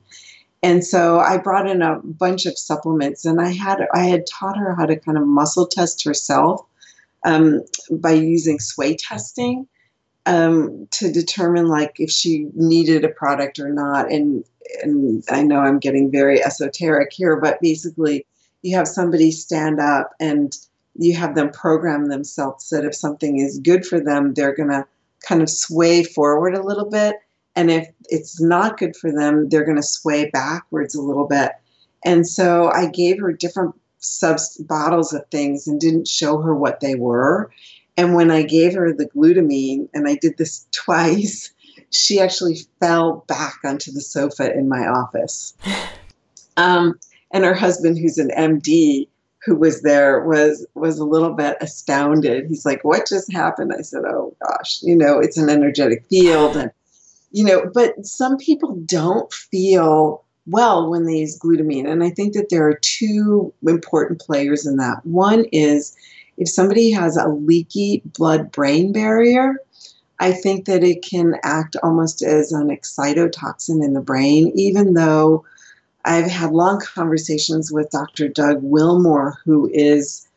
[0.62, 4.58] And so I brought in a bunch of supplements, and I had I had taught
[4.58, 6.62] her how to kind of muscle test herself
[7.26, 9.68] um, by using sway testing
[10.26, 14.12] um, to determine like if she needed a product or not.
[14.12, 14.46] And
[14.82, 18.26] and I know I'm getting very esoteric here, but basically
[18.64, 20.58] you have somebody stand up and
[20.96, 24.86] you have them program themselves that if something is good for them, they're going to
[25.28, 27.18] kind of sway forward a little bit.
[27.56, 31.52] And if it's not good for them, they're going to sway backwards a little bit.
[32.04, 36.80] And so I gave her different subs bottles of things and didn't show her what
[36.80, 37.52] they were.
[37.96, 41.54] And when I gave her the glutamine, and I did this twice,
[41.90, 45.54] she actually fell back onto the sofa in my office.
[46.56, 47.00] Um,
[47.34, 49.08] and her husband, who's an MD,
[49.44, 52.48] who was there, was was a little bit astounded.
[52.48, 56.56] He's like, "What just happened?" I said, "Oh gosh, you know, it's an energetic field,
[56.56, 56.72] and
[57.32, 62.34] you know, but some people don't feel well when they use glutamine, and I think
[62.34, 65.06] that there are two important players in that.
[65.06, 65.96] One is
[66.38, 69.56] if somebody has a leaky blood-brain barrier.
[70.20, 75.44] I think that it can act almost as an excitotoxin in the brain, even though
[76.06, 78.28] I've had long conversations with Dr.
[78.28, 80.28] Doug Wilmore, who is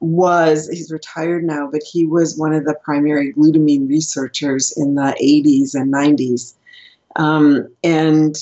[0.00, 5.14] was he's retired now, but he was one of the primary glutamine researchers in the
[5.22, 6.54] 80s and 90s.
[7.16, 8.36] Um, and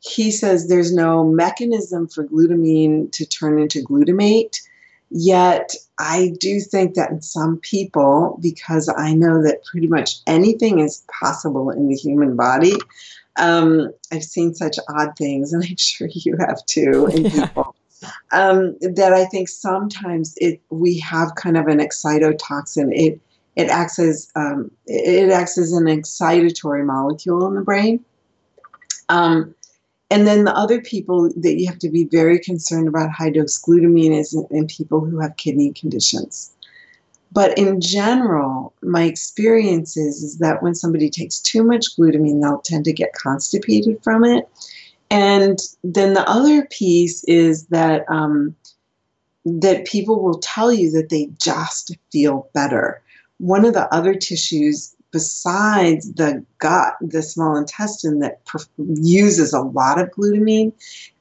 [0.00, 4.60] he says there's no mechanism for glutamine to turn into glutamate.
[5.10, 10.80] Yet, I do think that in some people, because I know that pretty much anything
[10.80, 12.74] is possible in the human body,
[13.38, 17.74] um, I've seen such odd things, and I'm sure you have too in people.
[18.30, 22.90] Um, that I think sometimes it we have kind of an excitotoxin.
[22.92, 23.20] It
[23.56, 28.04] it acts as um, it acts as an excitatory molecule in the brain.
[29.08, 29.54] Um,
[30.10, 33.60] and then the other people that you have to be very concerned about high dose
[33.60, 36.54] glutamine is in, in people who have kidney conditions.
[37.30, 42.60] But in general, my experience is, is that when somebody takes too much glutamine, they'll
[42.60, 44.48] tend to get constipated from it.
[45.10, 48.54] And then the other piece is that um,
[49.44, 53.00] that people will tell you that they just feel better.
[53.38, 58.40] One of the other tissues besides the gut, the small intestine that
[58.76, 60.72] uses a lot of glutamine,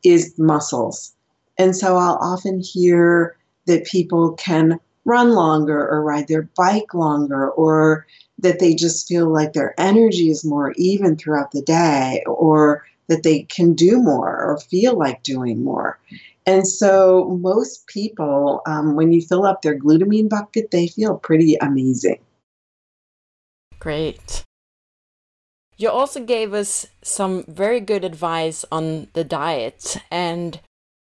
[0.03, 1.13] is muscles.
[1.57, 3.35] And so I'll often hear
[3.65, 8.05] that people can run longer or ride their bike longer or
[8.39, 13.23] that they just feel like their energy is more even throughout the day or that
[13.23, 15.97] they can do more or feel like doing more.
[16.45, 21.55] And so, most people, um, when you fill up their glutamine bucket, they feel pretty
[21.55, 22.19] amazing.
[23.79, 24.43] Great.
[25.77, 30.59] You also gave us some very good advice on the diet, and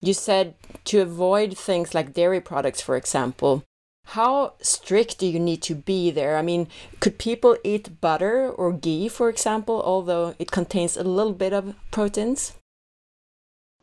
[0.01, 3.63] you said to avoid things like dairy products, for example.
[4.11, 6.37] How strict do you need to be there?
[6.37, 6.69] I mean,
[7.01, 11.75] could people eat butter or ghee, for example, although it contains a little bit of
[11.91, 12.55] proteins?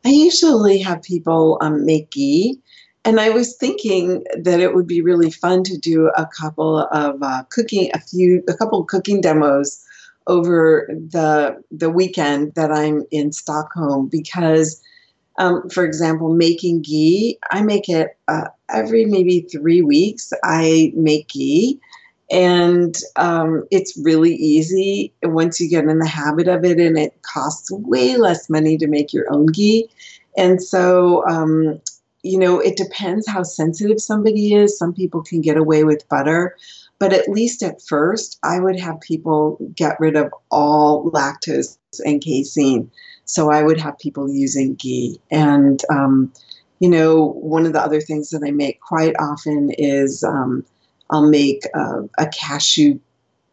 [0.04, 2.58] I usually have people um, make ghee.
[3.04, 7.22] And I was thinking that it would be really fun to do a couple of
[7.22, 9.84] uh, cooking, a few, a couple of cooking demos
[10.26, 14.80] over the the weekend that I'm in Stockholm because
[15.38, 20.32] um, for example, making ghee, I make it uh, every maybe three weeks.
[20.42, 21.80] I make ghee,
[22.30, 27.20] and um, it's really easy once you get in the habit of it, and it
[27.22, 29.88] costs way less money to make your own ghee.
[30.36, 31.80] And so, um,
[32.22, 34.76] you know, it depends how sensitive somebody is.
[34.76, 36.56] Some people can get away with butter.
[36.98, 42.22] But at least at first, I would have people get rid of all lactose and
[42.22, 42.90] casein.
[43.26, 45.20] So I would have people using ghee.
[45.30, 46.32] And, um,
[46.80, 50.64] you know, one of the other things that I make quite often is um,
[51.10, 52.98] I'll make uh, a cashew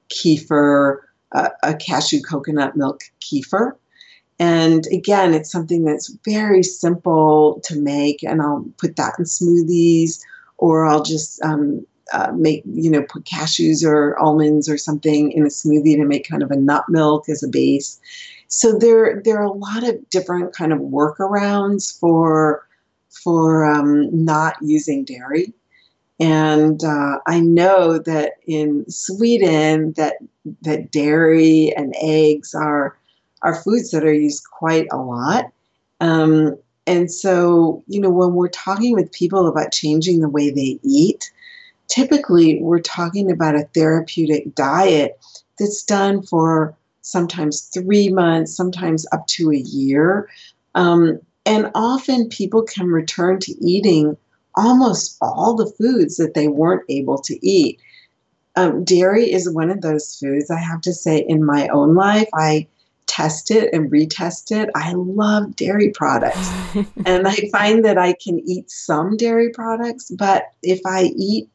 [0.09, 0.97] kefir,
[1.31, 3.73] uh, a cashew coconut milk kefir.
[4.39, 10.19] And again, it's something that's very simple to make, and I'll put that in smoothies,
[10.57, 15.43] or I'll just um, uh, make, you know, put cashews or almonds or something in
[15.43, 17.99] a smoothie to make kind of a nut milk as a base.
[18.47, 22.67] So there, there are a lot of different kind of workarounds for
[23.11, 25.53] for um, not using dairy.
[26.19, 30.17] And uh, I know that in Sweden, that
[30.61, 32.97] that dairy and eggs are
[33.41, 35.45] are foods that are used quite a lot.
[35.99, 36.57] Um,
[36.87, 41.31] and so, you know, when we're talking with people about changing the way they eat,
[41.87, 45.19] typically we're talking about a therapeutic diet
[45.59, 50.29] that's done for sometimes three months, sometimes up to a year.
[50.75, 54.17] Um, and often people can return to eating
[54.55, 57.79] almost all the foods that they weren't able to eat.
[58.55, 60.51] Um, dairy is one of those foods.
[60.51, 62.67] I have to say, in my own life, I
[63.07, 64.69] test it and retest it.
[64.75, 66.49] I love dairy products.
[67.05, 71.49] and I find that I can eat some dairy products, but if I eat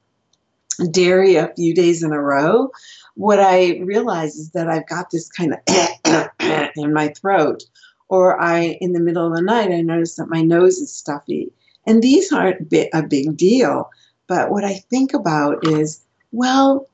[0.91, 2.71] dairy a few days in a row,
[3.15, 6.31] what I realize is that I've got this kind of
[6.77, 7.65] in my throat.
[8.09, 11.51] Or I, in the middle of the night, I notice that my nose is stuffy.
[11.87, 13.91] And these aren't a big deal.
[14.27, 16.89] But what I think about is, well,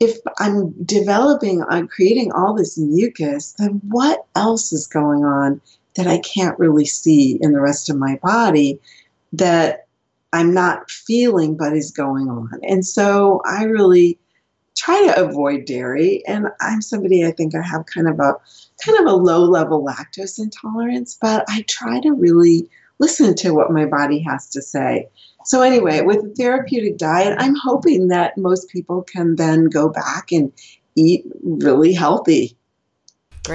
[0.00, 5.60] if I'm developing, I'm creating all this mucus, then what else is going on
[5.94, 8.78] that I can't really see in the rest of my body
[9.32, 9.86] that
[10.32, 12.60] I'm not feeling but is going on?
[12.62, 14.18] And so I really
[14.86, 16.22] try to avoid dairy.
[16.26, 18.36] And I'm somebody I think I have kind of a
[18.84, 22.68] kind of a low level lactose intolerance, but I try to really
[22.98, 25.08] listen to what my body has to say.
[25.44, 30.32] So, anyway, with a therapeutic diet, I'm hoping that most people can then go back
[30.32, 30.52] and
[30.96, 32.56] eat really healthy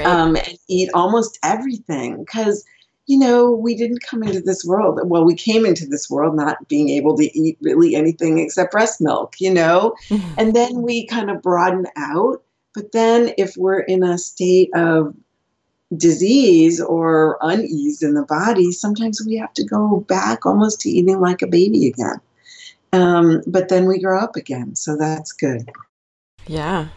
[0.06, 2.24] um, and eat almost everything.
[2.24, 2.64] Because,
[3.12, 6.66] you know, we didn't come into this world, well, we came into this world not
[6.70, 9.94] being able to eat really anything except breast milk, you know?
[10.38, 12.42] and then we kind of broaden out.
[12.74, 15.14] But then if we're in a state of
[15.98, 21.20] disease or unease in the body, sometimes we have to go back almost to eating
[21.20, 22.22] like a baby again.
[22.94, 25.70] Um, but then we grow up again, so that's good.
[26.48, 26.88] Yeah.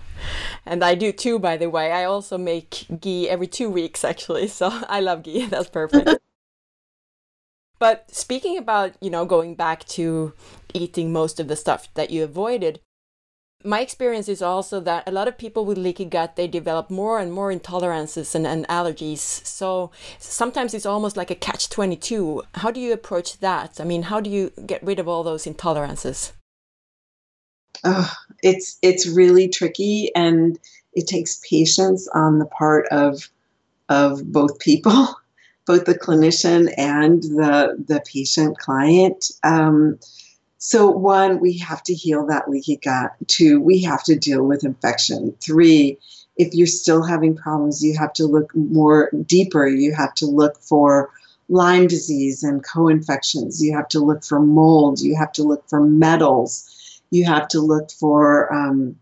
[0.66, 1.92] And I do too, by the way.
[1.92, 4.48] I also make ghee every two weeks, actually.
[4.48, 5.46] So I love ghee.
[5.50, 6.10] That's perfect.
[7.78, 10.32] but speaking about, you know, going back to
[10.72, 12.80] eating most of the stuff that you avoided,
[13.66, 17.18] my experience is also that a lot of people with leaky gut they develop more
[17.18, 22.70] and more intolerances and, and allergies so sometimes it's almost like a catch 22 how
[22.70, 26.32] do you approach that i mean how do you get rid of all those intolerances
[27.84, 28.12] oh,
[28.44, 30.58] it's it's really tricky and
[30.92, 33.28] it takes patience on the part of
[33.88, 35.16] of both people
[35.66, 39.98] both the clinician and the the patient client um,
[40.66, 43.12] so, one, we have to heal that leaky gut.
[43.26, 45.36] Two, we have to deal with infection.
[45.38, 45.98] Three,
[46.38, 49.66] if you're still having problems, you have to look more deeper.
[49.66, 51.10] You have to look for
[51.50, 53.62] Lyme disease and co infections.
[53.62, 55.02] You have to look for mold.
[55.02, 56.73] You have to look for metals.
[57.14, 58.96] You have to look for um,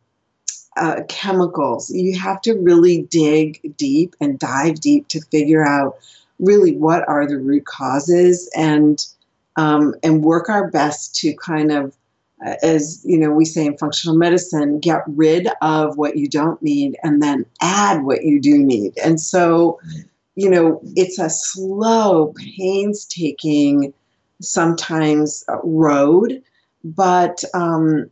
[0.77, 1.91] uh, chemicals.
[1.91, 5.97] You have to really dig deep and dive deep to figure out
[6.39, 9.05] really what are the root causes and
[9.57, 11.97] um, and work our best to kind of
[12.45, 16.61] uh, as you know we say in functional medicine get rid of what you don't
[16.63, 19.79] need and then add what you do need and so
[20.35, 23.93] you know it's a slow painstaking
[24.41, 26.43] sometimes uh, road
[26.85, 28.11] but um,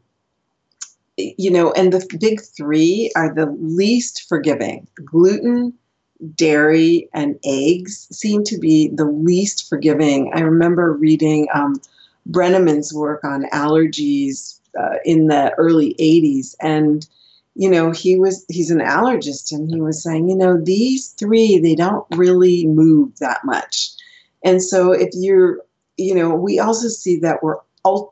[1.17, 5.73] you know and the big three are the least forgiving gluten
[6.35, 10.31] dairy and eggs seem to be the least forgiving.
[10.35, 11.81] I remember reading um,
[12.27, 17.09] Brenneman's work on allergies uh, in the early 80s and
[17.57, 21.59] you know he was he's an allergist and he was saying you know these three
[21.59, 23.91] they don't really move that much
[24.45, 25.59] and so if you're
[25.97, 27.57] you know we also see that we're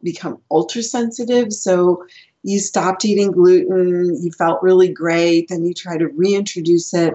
[0.03, 2.05] become ultra sensitive so
[2.43, 7.15] you stopped eating gluten you felt really great then you try to reintroduce it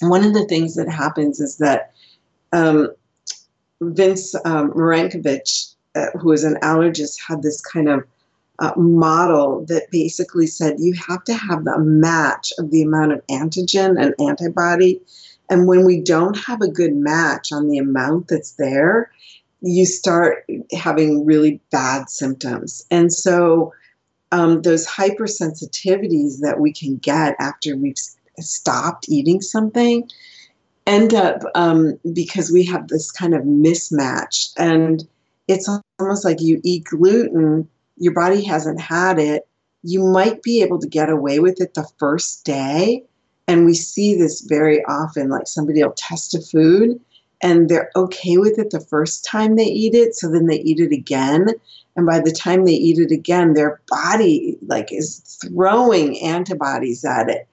[0.00, 1.92] one of the things that happens is that
[2.52, 2.88] um,
[3.80, 4.72] Vince um,
[5.94, 8.04] uh, who is an allergist, had this kind of
[8.58, 13.26] uh, model that basically said you have to have a match of the amount of
[13.26, 15.00] antigen and antibody.
[15.50, 19.10] And when we don't have a good match on the amount that's there,
[19.62, 22.84] you start having really bad symptoms.
[22.90, 23.72] And so,
[24.32, 27.98] um, those hypersensitivities that we can get after we've
[28.38, 30.08] stopped eating something
[30.86, 35.06] end up um, because we have this kind of mismatch and
[35.48, 39.46] it's almost like you eat gluten your body hasn't had it
[39.84, 43.04] you might be able to get away with it the first day
[43.46, 46.98] and we see this very often like somebody will test a food
[47.42, 50.78] and they're okay with it the first time they eat it so then they eat
[50.78, 51.48] it again.
[51.96, 57.28] And by the time they eat it again their body like is throwing antibodies at
[57.28, 57.48] it.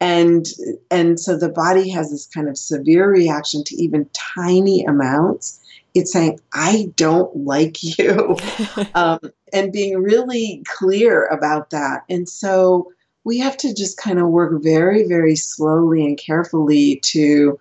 [0.00, 0.46] And
[0.90, 5.60] and so the body has this kind of severe reaction to even tiny amounts.
[5.94, 8.36] It's saying i don't like you.
[8.94, 9.18] Um,
[9.52, 12.02] and being really clear about that.
[12.08, 12.92] And so
[13.24, 17.58] we have to just kind of work very very slowly and carefully to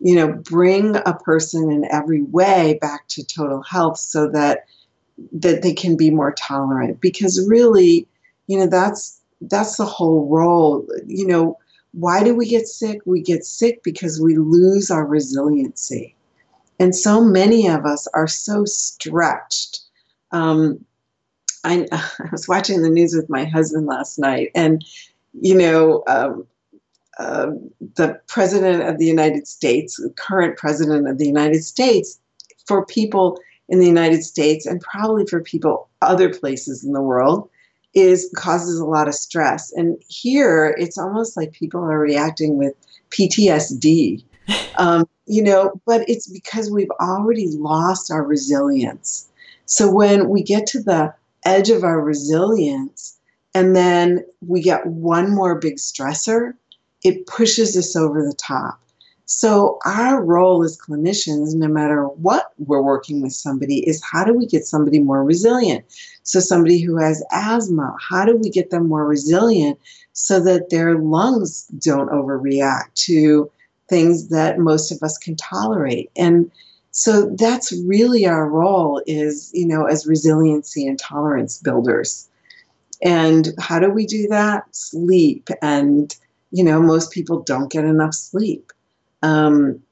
[0.00, 4.66] you know bring a person in every way back to total health so that
[5.32, 8.06] that they can be more tolerant because really
[8.46, 11.58] you know that's that's the whole role you know
[11.92, 13.00] why do we get sick?
[13.06, 16.14] We get sick because we lose our resiliency.
[16.78, 19.80] And so many of us are so stretched.
[20.30, 20.84] Um,
[21.64, 24.84] I, I, was watching the news with my husband last night, and
[25.40, 26.46] you know, um,
[27.18, 27.50] uh,
[27.96, 32.20] the president of the United States, the current president of the United States,
[32.66, 33.38] for people
[33.68, 37.48] in the United States and probably for people other places in the world,
[37.94, 39.72] is causes a lot of stress.
[39.72, 42.74] And here it's almost like people are reacting with
[43.10, 44.24] PTSD.
[44.78, 49.28] Um, you know, but it's because we've already lost our resilience.
[49.66, 51.12] So when we get to the
[51.44, 53.18] edge of our resilience
[53.54, 56.54] and then we get one more big stressor,
[57.02, 58.80] it pushes us over the top.
[59.30, 64.32] So, our role as clinicians, no matter what we're working with somebody, is how do
[64.32, 65.84] we get somebody more resilient?
[66.22, 69.78] So, somebody who has asthma, how do we get them more resilient
[70.14, 73.50] so that their lungs don't overreact to
[73.90, 76.10] things that most of us can tolerate?
[76.16, 76.50] And
[76.90, 82.28] so that's really our role is, you know, as resiliency and tolerance builders.
[83.02, 84.64] And how do we do that?
[84.74, 85.48] Sleep.
[85.62, 86.16] And,
[86.50, 88.72] you know, most people don't get enough sleep.
[89.22, 89.82] Um,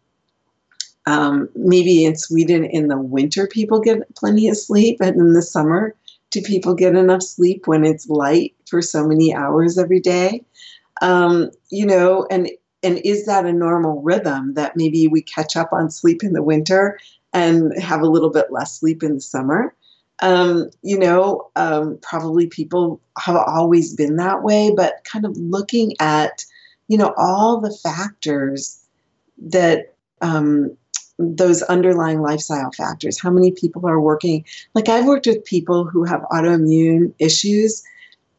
[1.07, 5.43] um, maybe in Sweden in the winter people get plenty of sleep, and in the
[5.43, 5.95] summer,
[6.31, 10.45] do people get enough sleep when it's light for so many hours every day?
[11.03, 12.51] Um, you know, and
[12.83, 16.43] and is that a normal rhythm that maybe we catch up on sleep in the
[16.43, 16.99] winter
[17.33, 19.75] and have a little bit less sleep in the summer?
[20.21, 25.93] Um, you know, um, probably people have always been that way, but kind of looking
[26.01, 26.45] at,
[26.89, 28.83] you know, all the factors
[29.39, 30.77] that um,
[31.19, 33.21] those underlying lifestyle factors.
[33.21, 34.45] How many people are working?
[34.75, 37.83] Like I've worked with people who have autoimmune issues,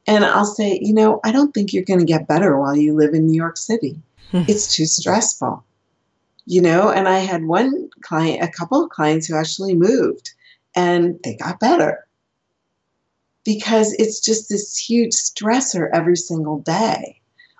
[0.07, 2.95] and I'll say, you know, I don't think you're going to get better while you
[2.95, 4.01] live in New York City.
[4.31, 4.43] Hmm.
[4.47, 5.63] it's too stressful.
[6.45, 10.33] You know, and I had one client, a couple of clients who actually moved
[10.77, 12.05] and they got better
[13.43, 17.19] because it's just this huge stressor every single day.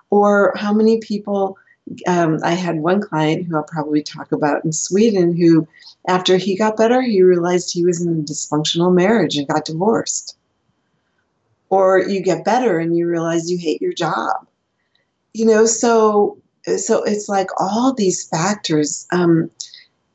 [0.10, 1.58] Or how many people
[2.06, 5.68] um, I had one client who I'll probably talk about in Sweden who,
[6.08, 10.38] after he got better, he realized he was in a dysfunctional marriage and got divorced.
[11.70, 14.48] Or you get better and you realize you hate your job.
[15.34, 16.38] You know, so
[16.78, 19.08] so it's like all these factors.
[19.12, 19.50] Um,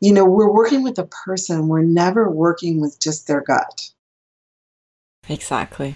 [0.03, 1.69] you know, we're working with a person.
[1.69, 3.91] We're never working with just their gut.
[5.29, 5.95] Exactly.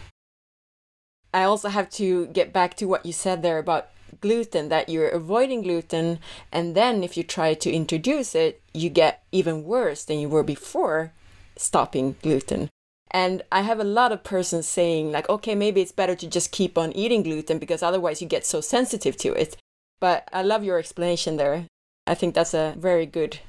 [1.34, 3.88] I also have to get back to what you said there about
[4.20, 6.20] gluten that you're avoiding gluten
[6.52, 10.44] and then if you try to introduce it you get even worse than you were
[10.44, 11.12] before
[11.56, 12.70] stopping gluten
[13.10, 16.52] and i have a lot of persons saying like okay maybe it's better to just
[16.52, 19.56] keep on eating gluten because otherwise you get so sensitive to it
[20.00, 21.66] but i love your explanation there
[22.06, 23.40] i think that's a very good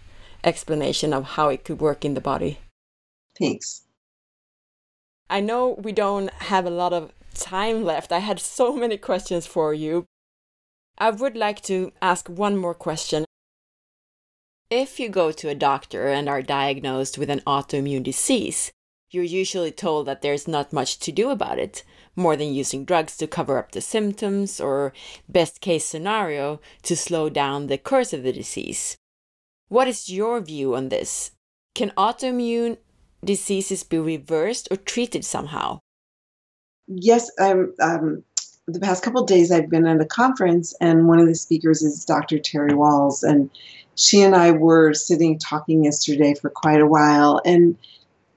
[0.43, 2.59] explanation of how it could work in the body
[3.37, 3.83] thanks
[5.29, 8.11] i know we don't have a lot of time left.
[8.11, 10.05] I had so many questions for you,
[10.97, 13.25] I would like to ask one more question.
[14.69, 18.71] If you go to a doctor and are diagnosed with an autoimmune disease,
[19.11, 21.83] you're usually told that there's not much to do about it,
[22.15, 24.91] more than using drugs to cover up the symptoms or,
[25.29, 28.97] best case scenario, to slow down the course of the disease.
[29.69, 31.31] What is your view on this?
[31.75, 32.77] Can autoimmune
[33.23, 35.79] diseases be reversed or treated somehow?
[36.87, 37.73] Yes, I'm.
[37.81, 38.23] Um,
[38.67, 42.03] the past couple days I've been at a conference and one of the speakers is
[42.03, 42.37] Dr.
[42.37, 43.49] Terry Wahls, and
[43.95, 47.77] she and I were sitting talking yesterday for quite a while and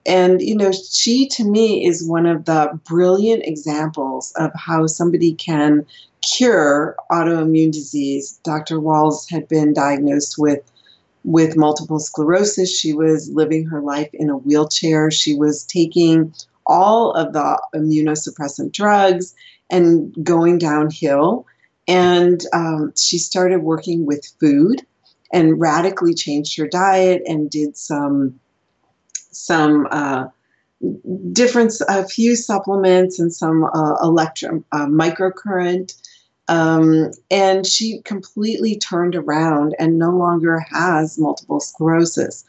[0.06, 5.34] and you know she to me is one of the brilliant examples of how somebody
[5.34, 5.84] can
[6.22, 8.38] cure autoimmune disease.
[8.44, 8.78] Dr.
[8.78, 10.69] Wahls had been diagnosed with
[11.24, 12.76] with multiple sclerosis.
[12.76, 15.10] She was living her life in a wheelchair.
[15.10, 16.34] She was taking
[16.66, 19.34] all of the immunosuppressant drugs
[19.70, 21.46] and going downhill.
[21.88, 24.86] And um, she started working with food
[25.32, 28.38] and radically changed her diet and did some
[29.32, 30.26] some uh,
[31.32, 35.94] different a few supplements and some uh, electro uh, microcurrent
[36.50, 42.44] Um, and she completely turned around and no longer has multiple sclerosis.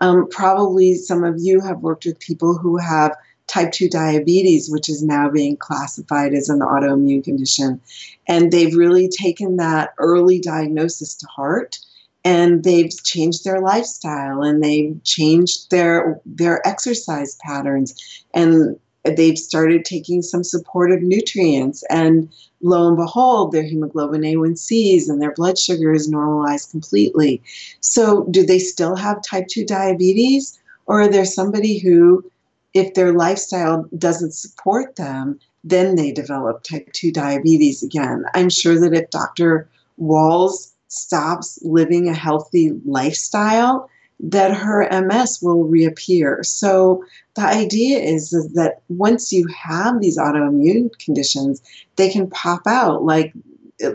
[0.00, 4.88] Um, probably some of you have worked with people who have type 2 diabetes, which
[4.88, 7.80] is now being classified as an autoimmune condition.
[8.26, 11.78] And they've really taken that early diagnosis to heart
[12.24, 19.84] and they've changed their lifestyle and they've changed their their exercise patterns and they've started
[19.84, 21.84] taking some supportive nutrients.
[21.90, 22.28] And
[22.60, 27.42] lo and behold their hemoglobin a1cs and their blood sugar is normalized completely.
[27.80, 32.24] So do they still have type 2 diabetes or are there somebody who
[32.72, 38.24] if their lifestyle doesn't support them then they develop type 2 diabetes again?
[38.34, 39.68] I'm sure that if dr
[40.00, 43.88] Wahls stops living a healthy lifestyle
[44.20, 46.42] that her MS will reappear.
[46.42, 47.04] So
[47.34, 51.62] the idea is, is that once you have these autoimmune conditions,
[51.96, 53.32] they can pop out like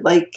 [0.02, 0.36] like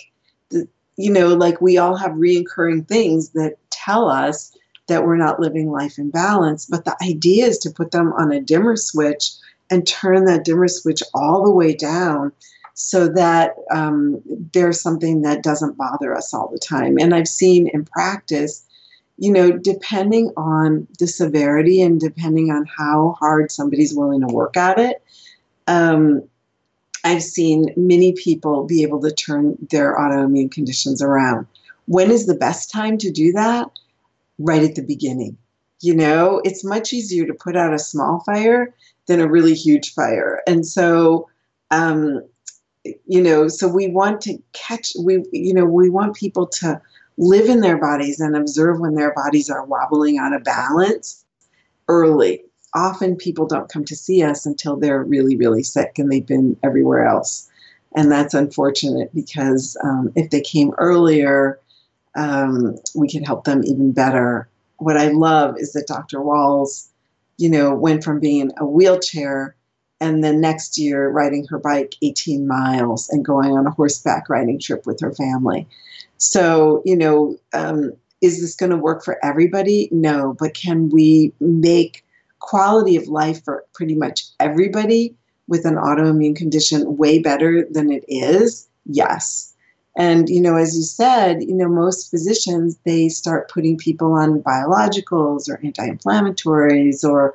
[0.96, 4.56] you know like we all have reoccurring things that tell us
[4.86, 6.66] that we're not living life in balance.
[6.66, 9.30] But the idea is to put them on a dimmer switch
[9.70, 12.32] and turn that dimmer switch all the way down
[12.74, 14.20] so that um,
[14.52, 16.96] there's something that doesn't bother us all the time.
[16.98, 18.66] And I've seen in practice
[19.18, 24.56] you know, depending on the severity and depending on how hard somebody's willing to work
[24.56, 25.02] at it,
[25.66, 26.22] um,
[27.04, 31.46] I've seen many people be able to turn their autoimmune conditions around.
[31.86, 33.70] When is the best time to do that?
[34.38, 35.36] Right at the beginning.
[35.80, 38.72] You know, it's much easier to put out a small fire
[39.06, 40.40] than a really huge fire.
[40.46, 41.28] And so,
[41.70, 42.22] um,
[42.84, 46.80] you know, so we want to catch, we, you know, we want people to
[47.18, 51.24] live in their bodies and observe when their bodies are wobbling out of balance
[51.88, 52.42] early.
[52.74, 56.56] Often people don't come to see us until they're really, really sick and they've been
[56.62, 57.50] everywhere else.
[57.94, 61.60] And that's unfortunate because um, if they came earlier,
[62.14, 64.48] um, we could help them even better.
[64.78, 66.18] What I love is that Dr.
[66.18, 66.88] Wahls,
[67.36, 69.54] you know, went from being a wheelchair
[70.00, 74.58] and then next year riding her bike 18 miles and going on a horseback riding
[74.58, 75.68] trip with her family.
[76.22, 79.88] So, you know, um, is this going to work for everybody?
[79.90, 82.04] No, but can we make
[82.38, 85.16] quality of life for pretty much everybody
[85.48, 88.68] with an autoimmune condition way better than it is?
[88.86, 89.52] Yes.
[89.96, 94.42] And, you know, as you said, you know, most physicians, they start putting people on
[94.42, 97.34] biologicals or anti inflammatories or,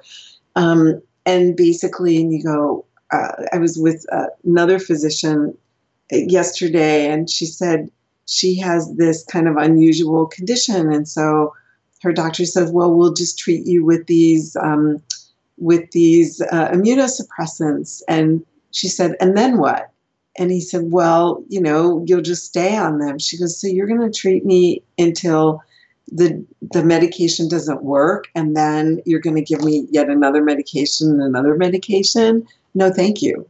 [0.55, 5.57] um, and basically, and you go, uh, I was with uh, another physician
[6.09, 7.91] yesterday, and she said,
[8.27, 10.91] she has this kind of unusual condition.
[10.91, 11.53] And so
[12.01, 15.01] her doctor says, well, we'll just treat you with these, um,
[15.57, 18.01] with these uh, immunosuppressants.
[18.07, 19.89] And she said, and then what?
[20.37, 23.17] And he said, well, you know, you'll just stay on them.
[23.17, 25.63] She goes, so you're going to treat me until
[26.11, 31.19] the the medication doesn't work and then you're going to give me yet another medication
[31.19, 33.45] another medication no thank you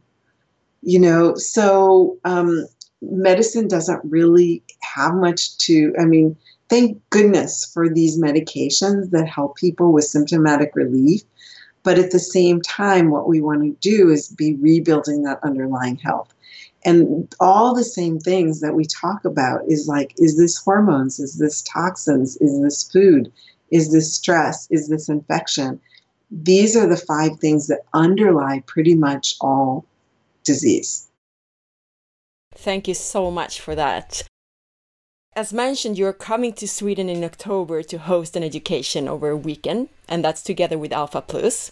[0.82, 2.66] you know so um,
[3.02, 6.36] medicine doesn't really have much to, I mean,
[6.68, 11.22] thank goodness for these medications that help people with symptomatic relief.
[11.82, 15.96] But at the same time, what we want to do is be rebuilding that underlying
[15.96, 16.34] health.
[16.84, 21.18] And all the same things that we talk about is like, is this hormones?
[21.18, 22.36] Is this toxins?
[22.40, 23.32] Is this food?
[23.70, 24.68] Is this stress?
[24.70, 25.80] Is this infection?
[26.30, 29.86] These are the five things that underlie pretty much all
[30.44, 31.07] disease.
[32.58, 34.24] Thank you so much for that.
[35.36, 39.90] As mentioned, you're coming to Sweden in October to host an education over a weekend,
[40.08, 41.70] and that's together with Alpha Plus.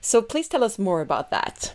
[0.00, 1.74] So please tell us more about that.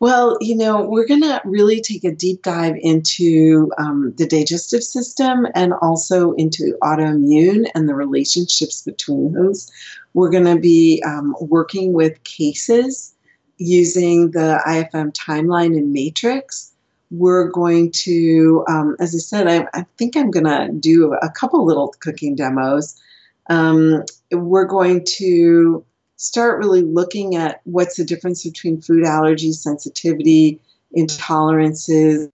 [0.00, 4.84] Well, you know, we're going to really take a deep dive into um, the digestive
[4.84, 9.72] system and also into autoimmune and the relationships between those.
[10.12, 13.14] We're going to be um, working with cases
[13.56, 16.73] using the IFM timeline and matrix
[17.18, 21.30] we're going to, um, as I said, I, I think I'm going to do a
[21.30, 23.00] couple little cooking demos.
[23.48, 25.84] Um, we're going to
[26.16, 30.60] start really looking at what's the difference between food allergy, sensitivity,
[30.96, 32.30] intolerances,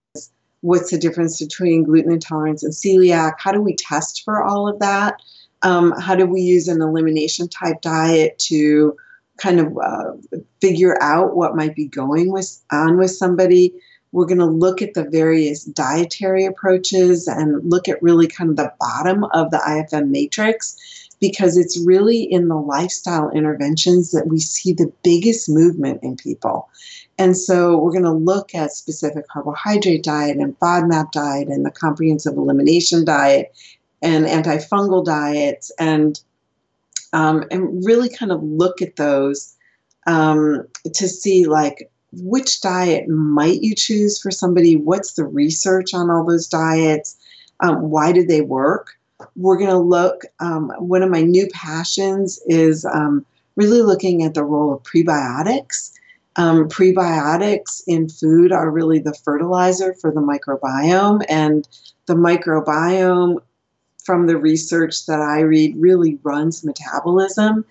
[0.61, 4.79] what's the difference between gluten intolerance and celiac, how do we test for all of
[4.79, 5.21] that?
[5.63, 8.95] Um, how do we use an elimination type diet to
[9.37, 13.73] kind of uh, figure out what might be going with, on with somebody?
[14.11, 18.57] We're going to look at the various dietary approaches and look at really kind of
[18.57, 20.75] the bottom of the IFM matrix
[21.21, 26.67] because it's really in the lifestyle interventions that we see the biggest movement in people.
[27.17, 31.71] And so we're going to look at specific carbohydrate diet and FODMAP diet and the
[31.71, 33.53] comprehensive elimination diet
[34.01, 36.19] and antifungal diets and
[37.13, 39.55] um, and really kind of look at those
[40.07, 44.75] um, to see like which diet might you choose for somebody?
[44.75, 47.15] What's the research on all those diets?
[47.61, 48.97] Um, why do they work?
[49.35, 54.33] We're going to look um, one of my new passions is um, really looking at
[54.33, 55.91] the role of prebiotics.
[56.37, 61.67] Um, prebiotics in food are really the fertilizer for the microbiome and
[62.07, 63.37] the microbiome
[64.11, 67.63] from the research that I read really runs metabolism.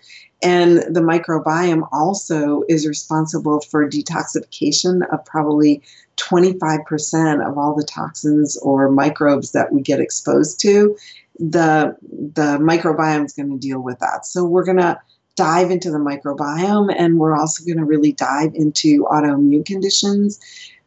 [0.43, 5.83] And the microbiome also is responsible for detoxification of probably
[6.17, 10.97] 25% of all the toxins or microbes that we get exposed to.
[11.39, 14.25] The, the microbiome is going to deal with that.
[14.25, 14.99] So we're going to
[15.37, 20.41] dive into the microbiome and we're also going to really dive into autoimmune conditions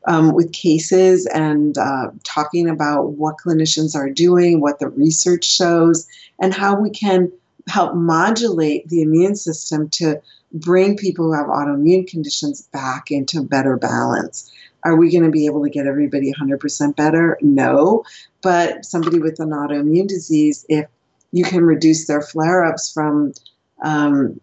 [0.06, 6.08] um, with cases and uh, talking about what clinicians are doing, what the research shows,
[6.42, 7.32] and how we can
[7.68, 10.22] help modulate the immune system to
[10.54, 14.52] bring people who have autoimmune conditions back into better balance.
[14.84, 17.38] Are we going to be able to get everybody 100% better?
[17.42, 18.04] No.
[18.42, 20.88] But somebody with an autoimmune disease, if
[21.32, 23.34] you can reduce their flare ups from
[23.82, 24.40] um,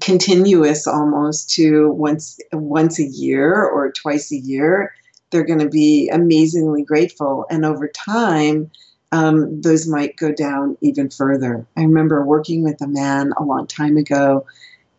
[0.00, 4.94] continuous almost to once once a year or twice a year
[5.30, 7.44] they're going to be amazingly grateful.
[7.50, 8.70] And over time
[9.10, 11.66] um, those might go down even further.
[11.76, 14.46] I remember working with a man a long time ago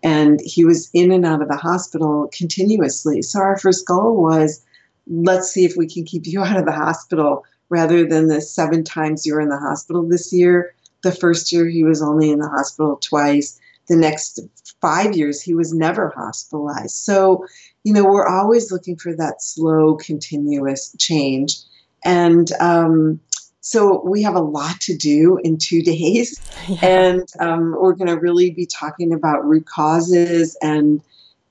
[0.04, 3.22] and he was in and out of the hospital continuously.
[3.22, 4.64] So our first goal was
[5.08, 8.84] let's see if we can keep you out of the hospital rather than the seven
[8.84, 10.76] times you were in the hospital this year.
[11.04, 14.40] The first year he was only in the hospital twice the next
[14.82, 16.96] five years, he was never hospitalized.
[16.96, 17.46] So,
[17.84, 21.58] you know, we're always looking for that slow, continuous change.
[22.04, 23.20] And um,
[23.62, 26.40] so we have a lot to do in two days.
[26.68, 26.78] Yeah.
[26.82, 31.02] And um, we're going to really be talking about root causes and,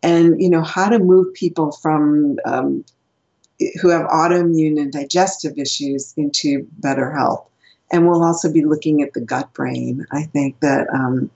[0.02, 2.84] and, you know, how to move people from um,
[3.80, 7.48] who have autoimmune and digestive issues into better health.
[7.92, 10.06] And we'll also be looking at the gut brain.
[10.10, 11.30] I think that um,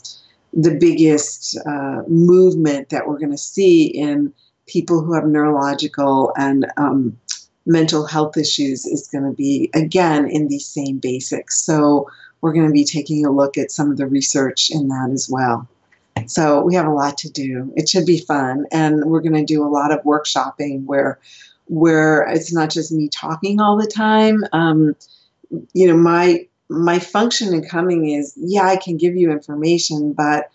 [0.59, 4.32] the biggest uh, movement that we're going to see in
[4.66, 7.16] people who have neurological and um,
[7.64, 11.61] mental health issues is going to be again in these same basics.
[11.61, 15.11] So we're going to be taking a look at some of the research in that
[15.12, 15.68] as well.
[16.26, 17.72] So we have a lot to do.
[17.76, 21.20] It should be fun, and we're going to do a lot of workshopping where
[21.66, 24.42] where it's not just me talking all the time.
[24.52, 24.96] Um,
[25.72, 30.50] you know, my my function in coming is yeah, I can give you information, but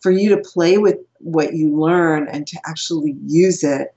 [0.00, 3.94] for you to play with what you learn and to actually use it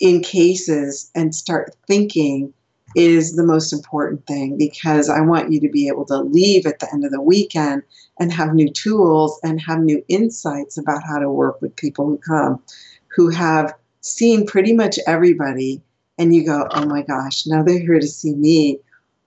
[0.00, 2.52] in cases and start thinking
[2.94, 6.78] is the most important thing because I want you to be able to leave at
[6.78, 7.82] the end of the weekend
[8.18, 12.18] and have new tools and have new insights about how to work with people who
[12.18, 12.62] come
[13.08, 15.82] who have seen pretty much everybody
[16.18, 18.78] and you go, oh my gosh, now they're here to see me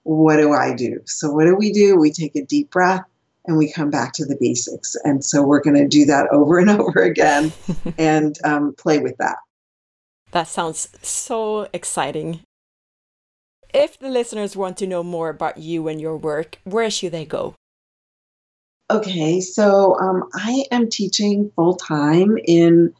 [0.10, 0.99] what do I do?
[1.05, 1.95] So, what do we do?
[1.95, 3.03] We take a deep breath
[3.45, 4.95] and we come back to the basics.
[5.03, 7.51] And so, we're going to do that over and over again
[7.97, 9.38] and um, play with that.
[10.32, 12.41] That sounds so exciting.
[13.72, 17.26] If the listeners want to know more about you and your work, where should they
[17.26, 17.53] go?
[18.89, 22.91] Okay, so um, I am teaching full time in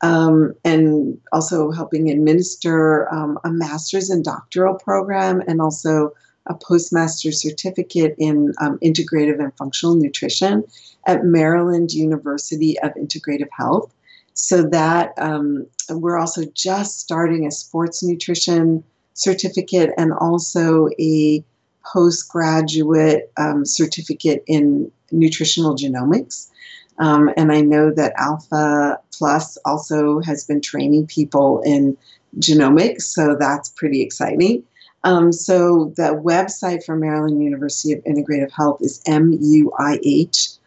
[0.00, 6.12] um, and also helping administer um, a master's and doctoral program and also
[6.46, 10.64] a postmaster certificate in um, integrative and functional nutrition
[11.06, 13.92] at Maryland University of Integrative Health.
[14.34, 18.82] So that um, we're also just starting a sports nutrition
[19.14, 21.44] certificate and also a
[21.92, 26.50] postgraduate um, certificate in nutritional genomics.
[26.98, 31.96] Um, and I know that Alpha Plus also has been training people in
[32.38, 34.64] genomics, so that's pretty exciting.
[35.04, 40.58] Um, so the website for Maryland University of Integrative Health is muih.edu.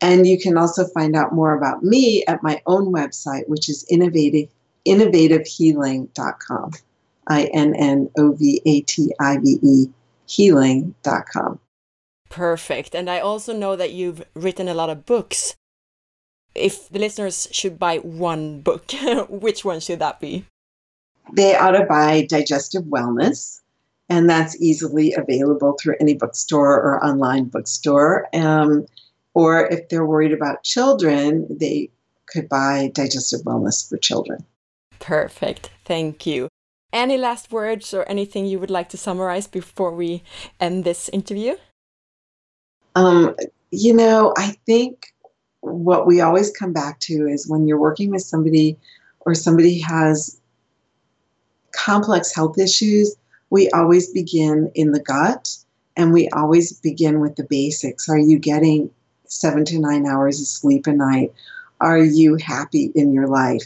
[0.00, 3.84] And you can also find out more about me at my own website, which is
[3.90, 4.48] innovative,
[4.86, 6.72] innovativehealing.com.
[7.28, 9.86] I N N O V A T I V E
[10.26, 11.58] healing.com.
[12.28, 12.94] Perfect.
[12.94, 15.56] And I also know that you've written a lot of books.
[16.54, 18.92] If the listeners should buy one book,
[19.28, 20.44] which one should that be?
[21.32, 23.60] They ought to buy Digestive Wellness.
[24.08, 28.28] and that's easily available through any bookstore or online bookstore.
[28.32, 28.86] Um,
[29.34, 31.90] or if they're worried about children, they
[32.26, 34.44] could buy Digestive Wellness for Children.
[35.00, 35.70] Perfect.
[35.84, 36.48] Thank you.
[36.92, 40.22] Any last words or anything you would like to summarize before we
[40.60, 41.56] end this interview?
[42.94, 43.34] Um,
[43.70, 45.12] you know, I think
[45.60, 48.78] what we always come back to is when you're working with somebody
[49.20, 50.40] or somebody has
[51.76, 53.16] complex health issues,
[53.50, 55.56] we always begin in the gut
[55.96, 58.08] and we always begin with the basics.
[58.08, 58.90] Are you getting
[59.26, 61.32] seven to nine hours of sleep a night?
[61.80, 63.62] Are you happy in your life?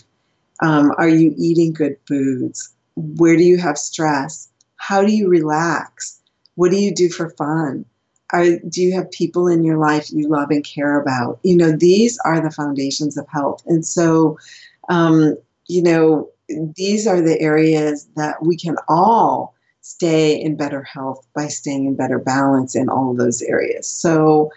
[0.63, 2.73] Um, are you eating good foods?
[2.97, 4.49] Where do you have stress?
[4.77, 6.21] How do you relax?
[6.57, 7.85] What do you do for fun?
[8.33, 11.41] Are, do you have people in your life you love and care about?
[11.43, 13.63] You know, these are the foundations of health.
[13.67, 14.39] And so,
[14.89, 15.37] um,
[15.67, 16.29] you know,
[16.77, 21.95] these are the areas that we can all stay in better health by staying in
[21.95, 23.89] better balance in all those areas.
[23.89, 24.51] So,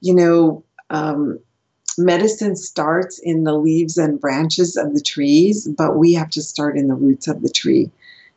[0.00, 1.38] you know, um,
[1.98, 6.76] medicine starts in the leaves and branches of the trees, but we have to start
[6.76, 7.90] in the roots of the tree.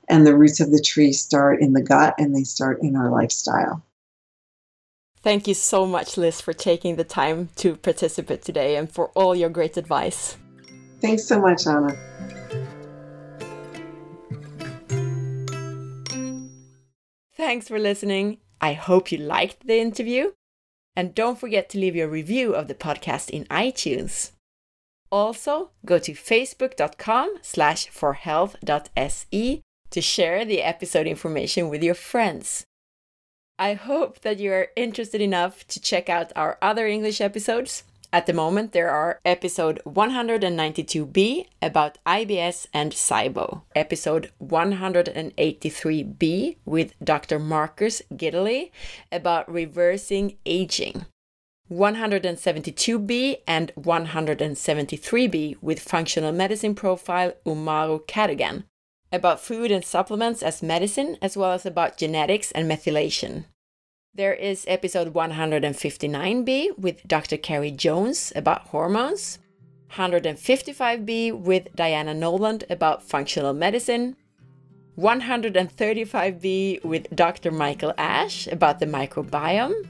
[0.09, 3.09] And the roots of the tree start in the gut and they start in our
[3.09, 3.81] lifestyle.
[5.21, 9.33] Thank you so much, Liz, for taking the time to participate today and for all
[9.33, 10.35] your great advice.
[10.99, 11.95] Thanks so much, Anna.
[17.45, 18.37] Thanks for listening.
[18.61, 20.31] I hope you liked the interview.
[20.95, 24.31] And don't forget to leave your review of the podcast in iTunes.
[25.11, 32.63] Also, go to facebook.com slash forhealth.se to share the episode information with your friends.
[33.59, 37.83] I hope that you are interested enough to check out our other English episodes.
[38.13, 47.39] At the moment, there are episode 192b about IBS and SIBO, episode 183b with Dr.
[47.39, 48.69] Marcus Gidley
[49.11, 51.07] about reversing aging,
[51.71, 58.65] 172b and 173b with functional medicine profile Umahro Cadogan
[59.11, 63.45] about food and supplements as medicine, as well as about genetics and methylation.
[64.15, 67.35] There is episode 159b with Dr.
[67.35, 69.39] Carrie Jones about hormones,
[69.93, 74.15] 155b with Diana Noland about functional medicine,
[74.99, 77.49] 135b with Dr.
[77.49, 79.87] Michael Ash about the microbiome,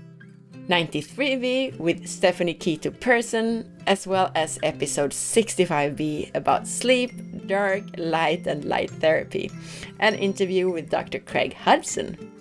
[0.69, 7.11] 93b with Stephanie Keto Person, as well as episode 65b about sleep,
[7.45, 9.51] dark, light, and light therapy,
[9.99, 11.19] an interview with Dr.
[11.19, 12.31] Craig Hudson.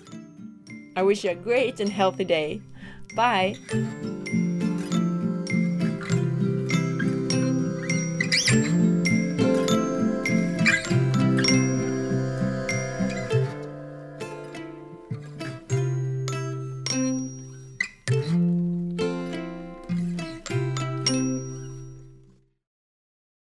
[0.96, 2.60] I wish you a great and healthy day.
[3.14, 3.56] Bye.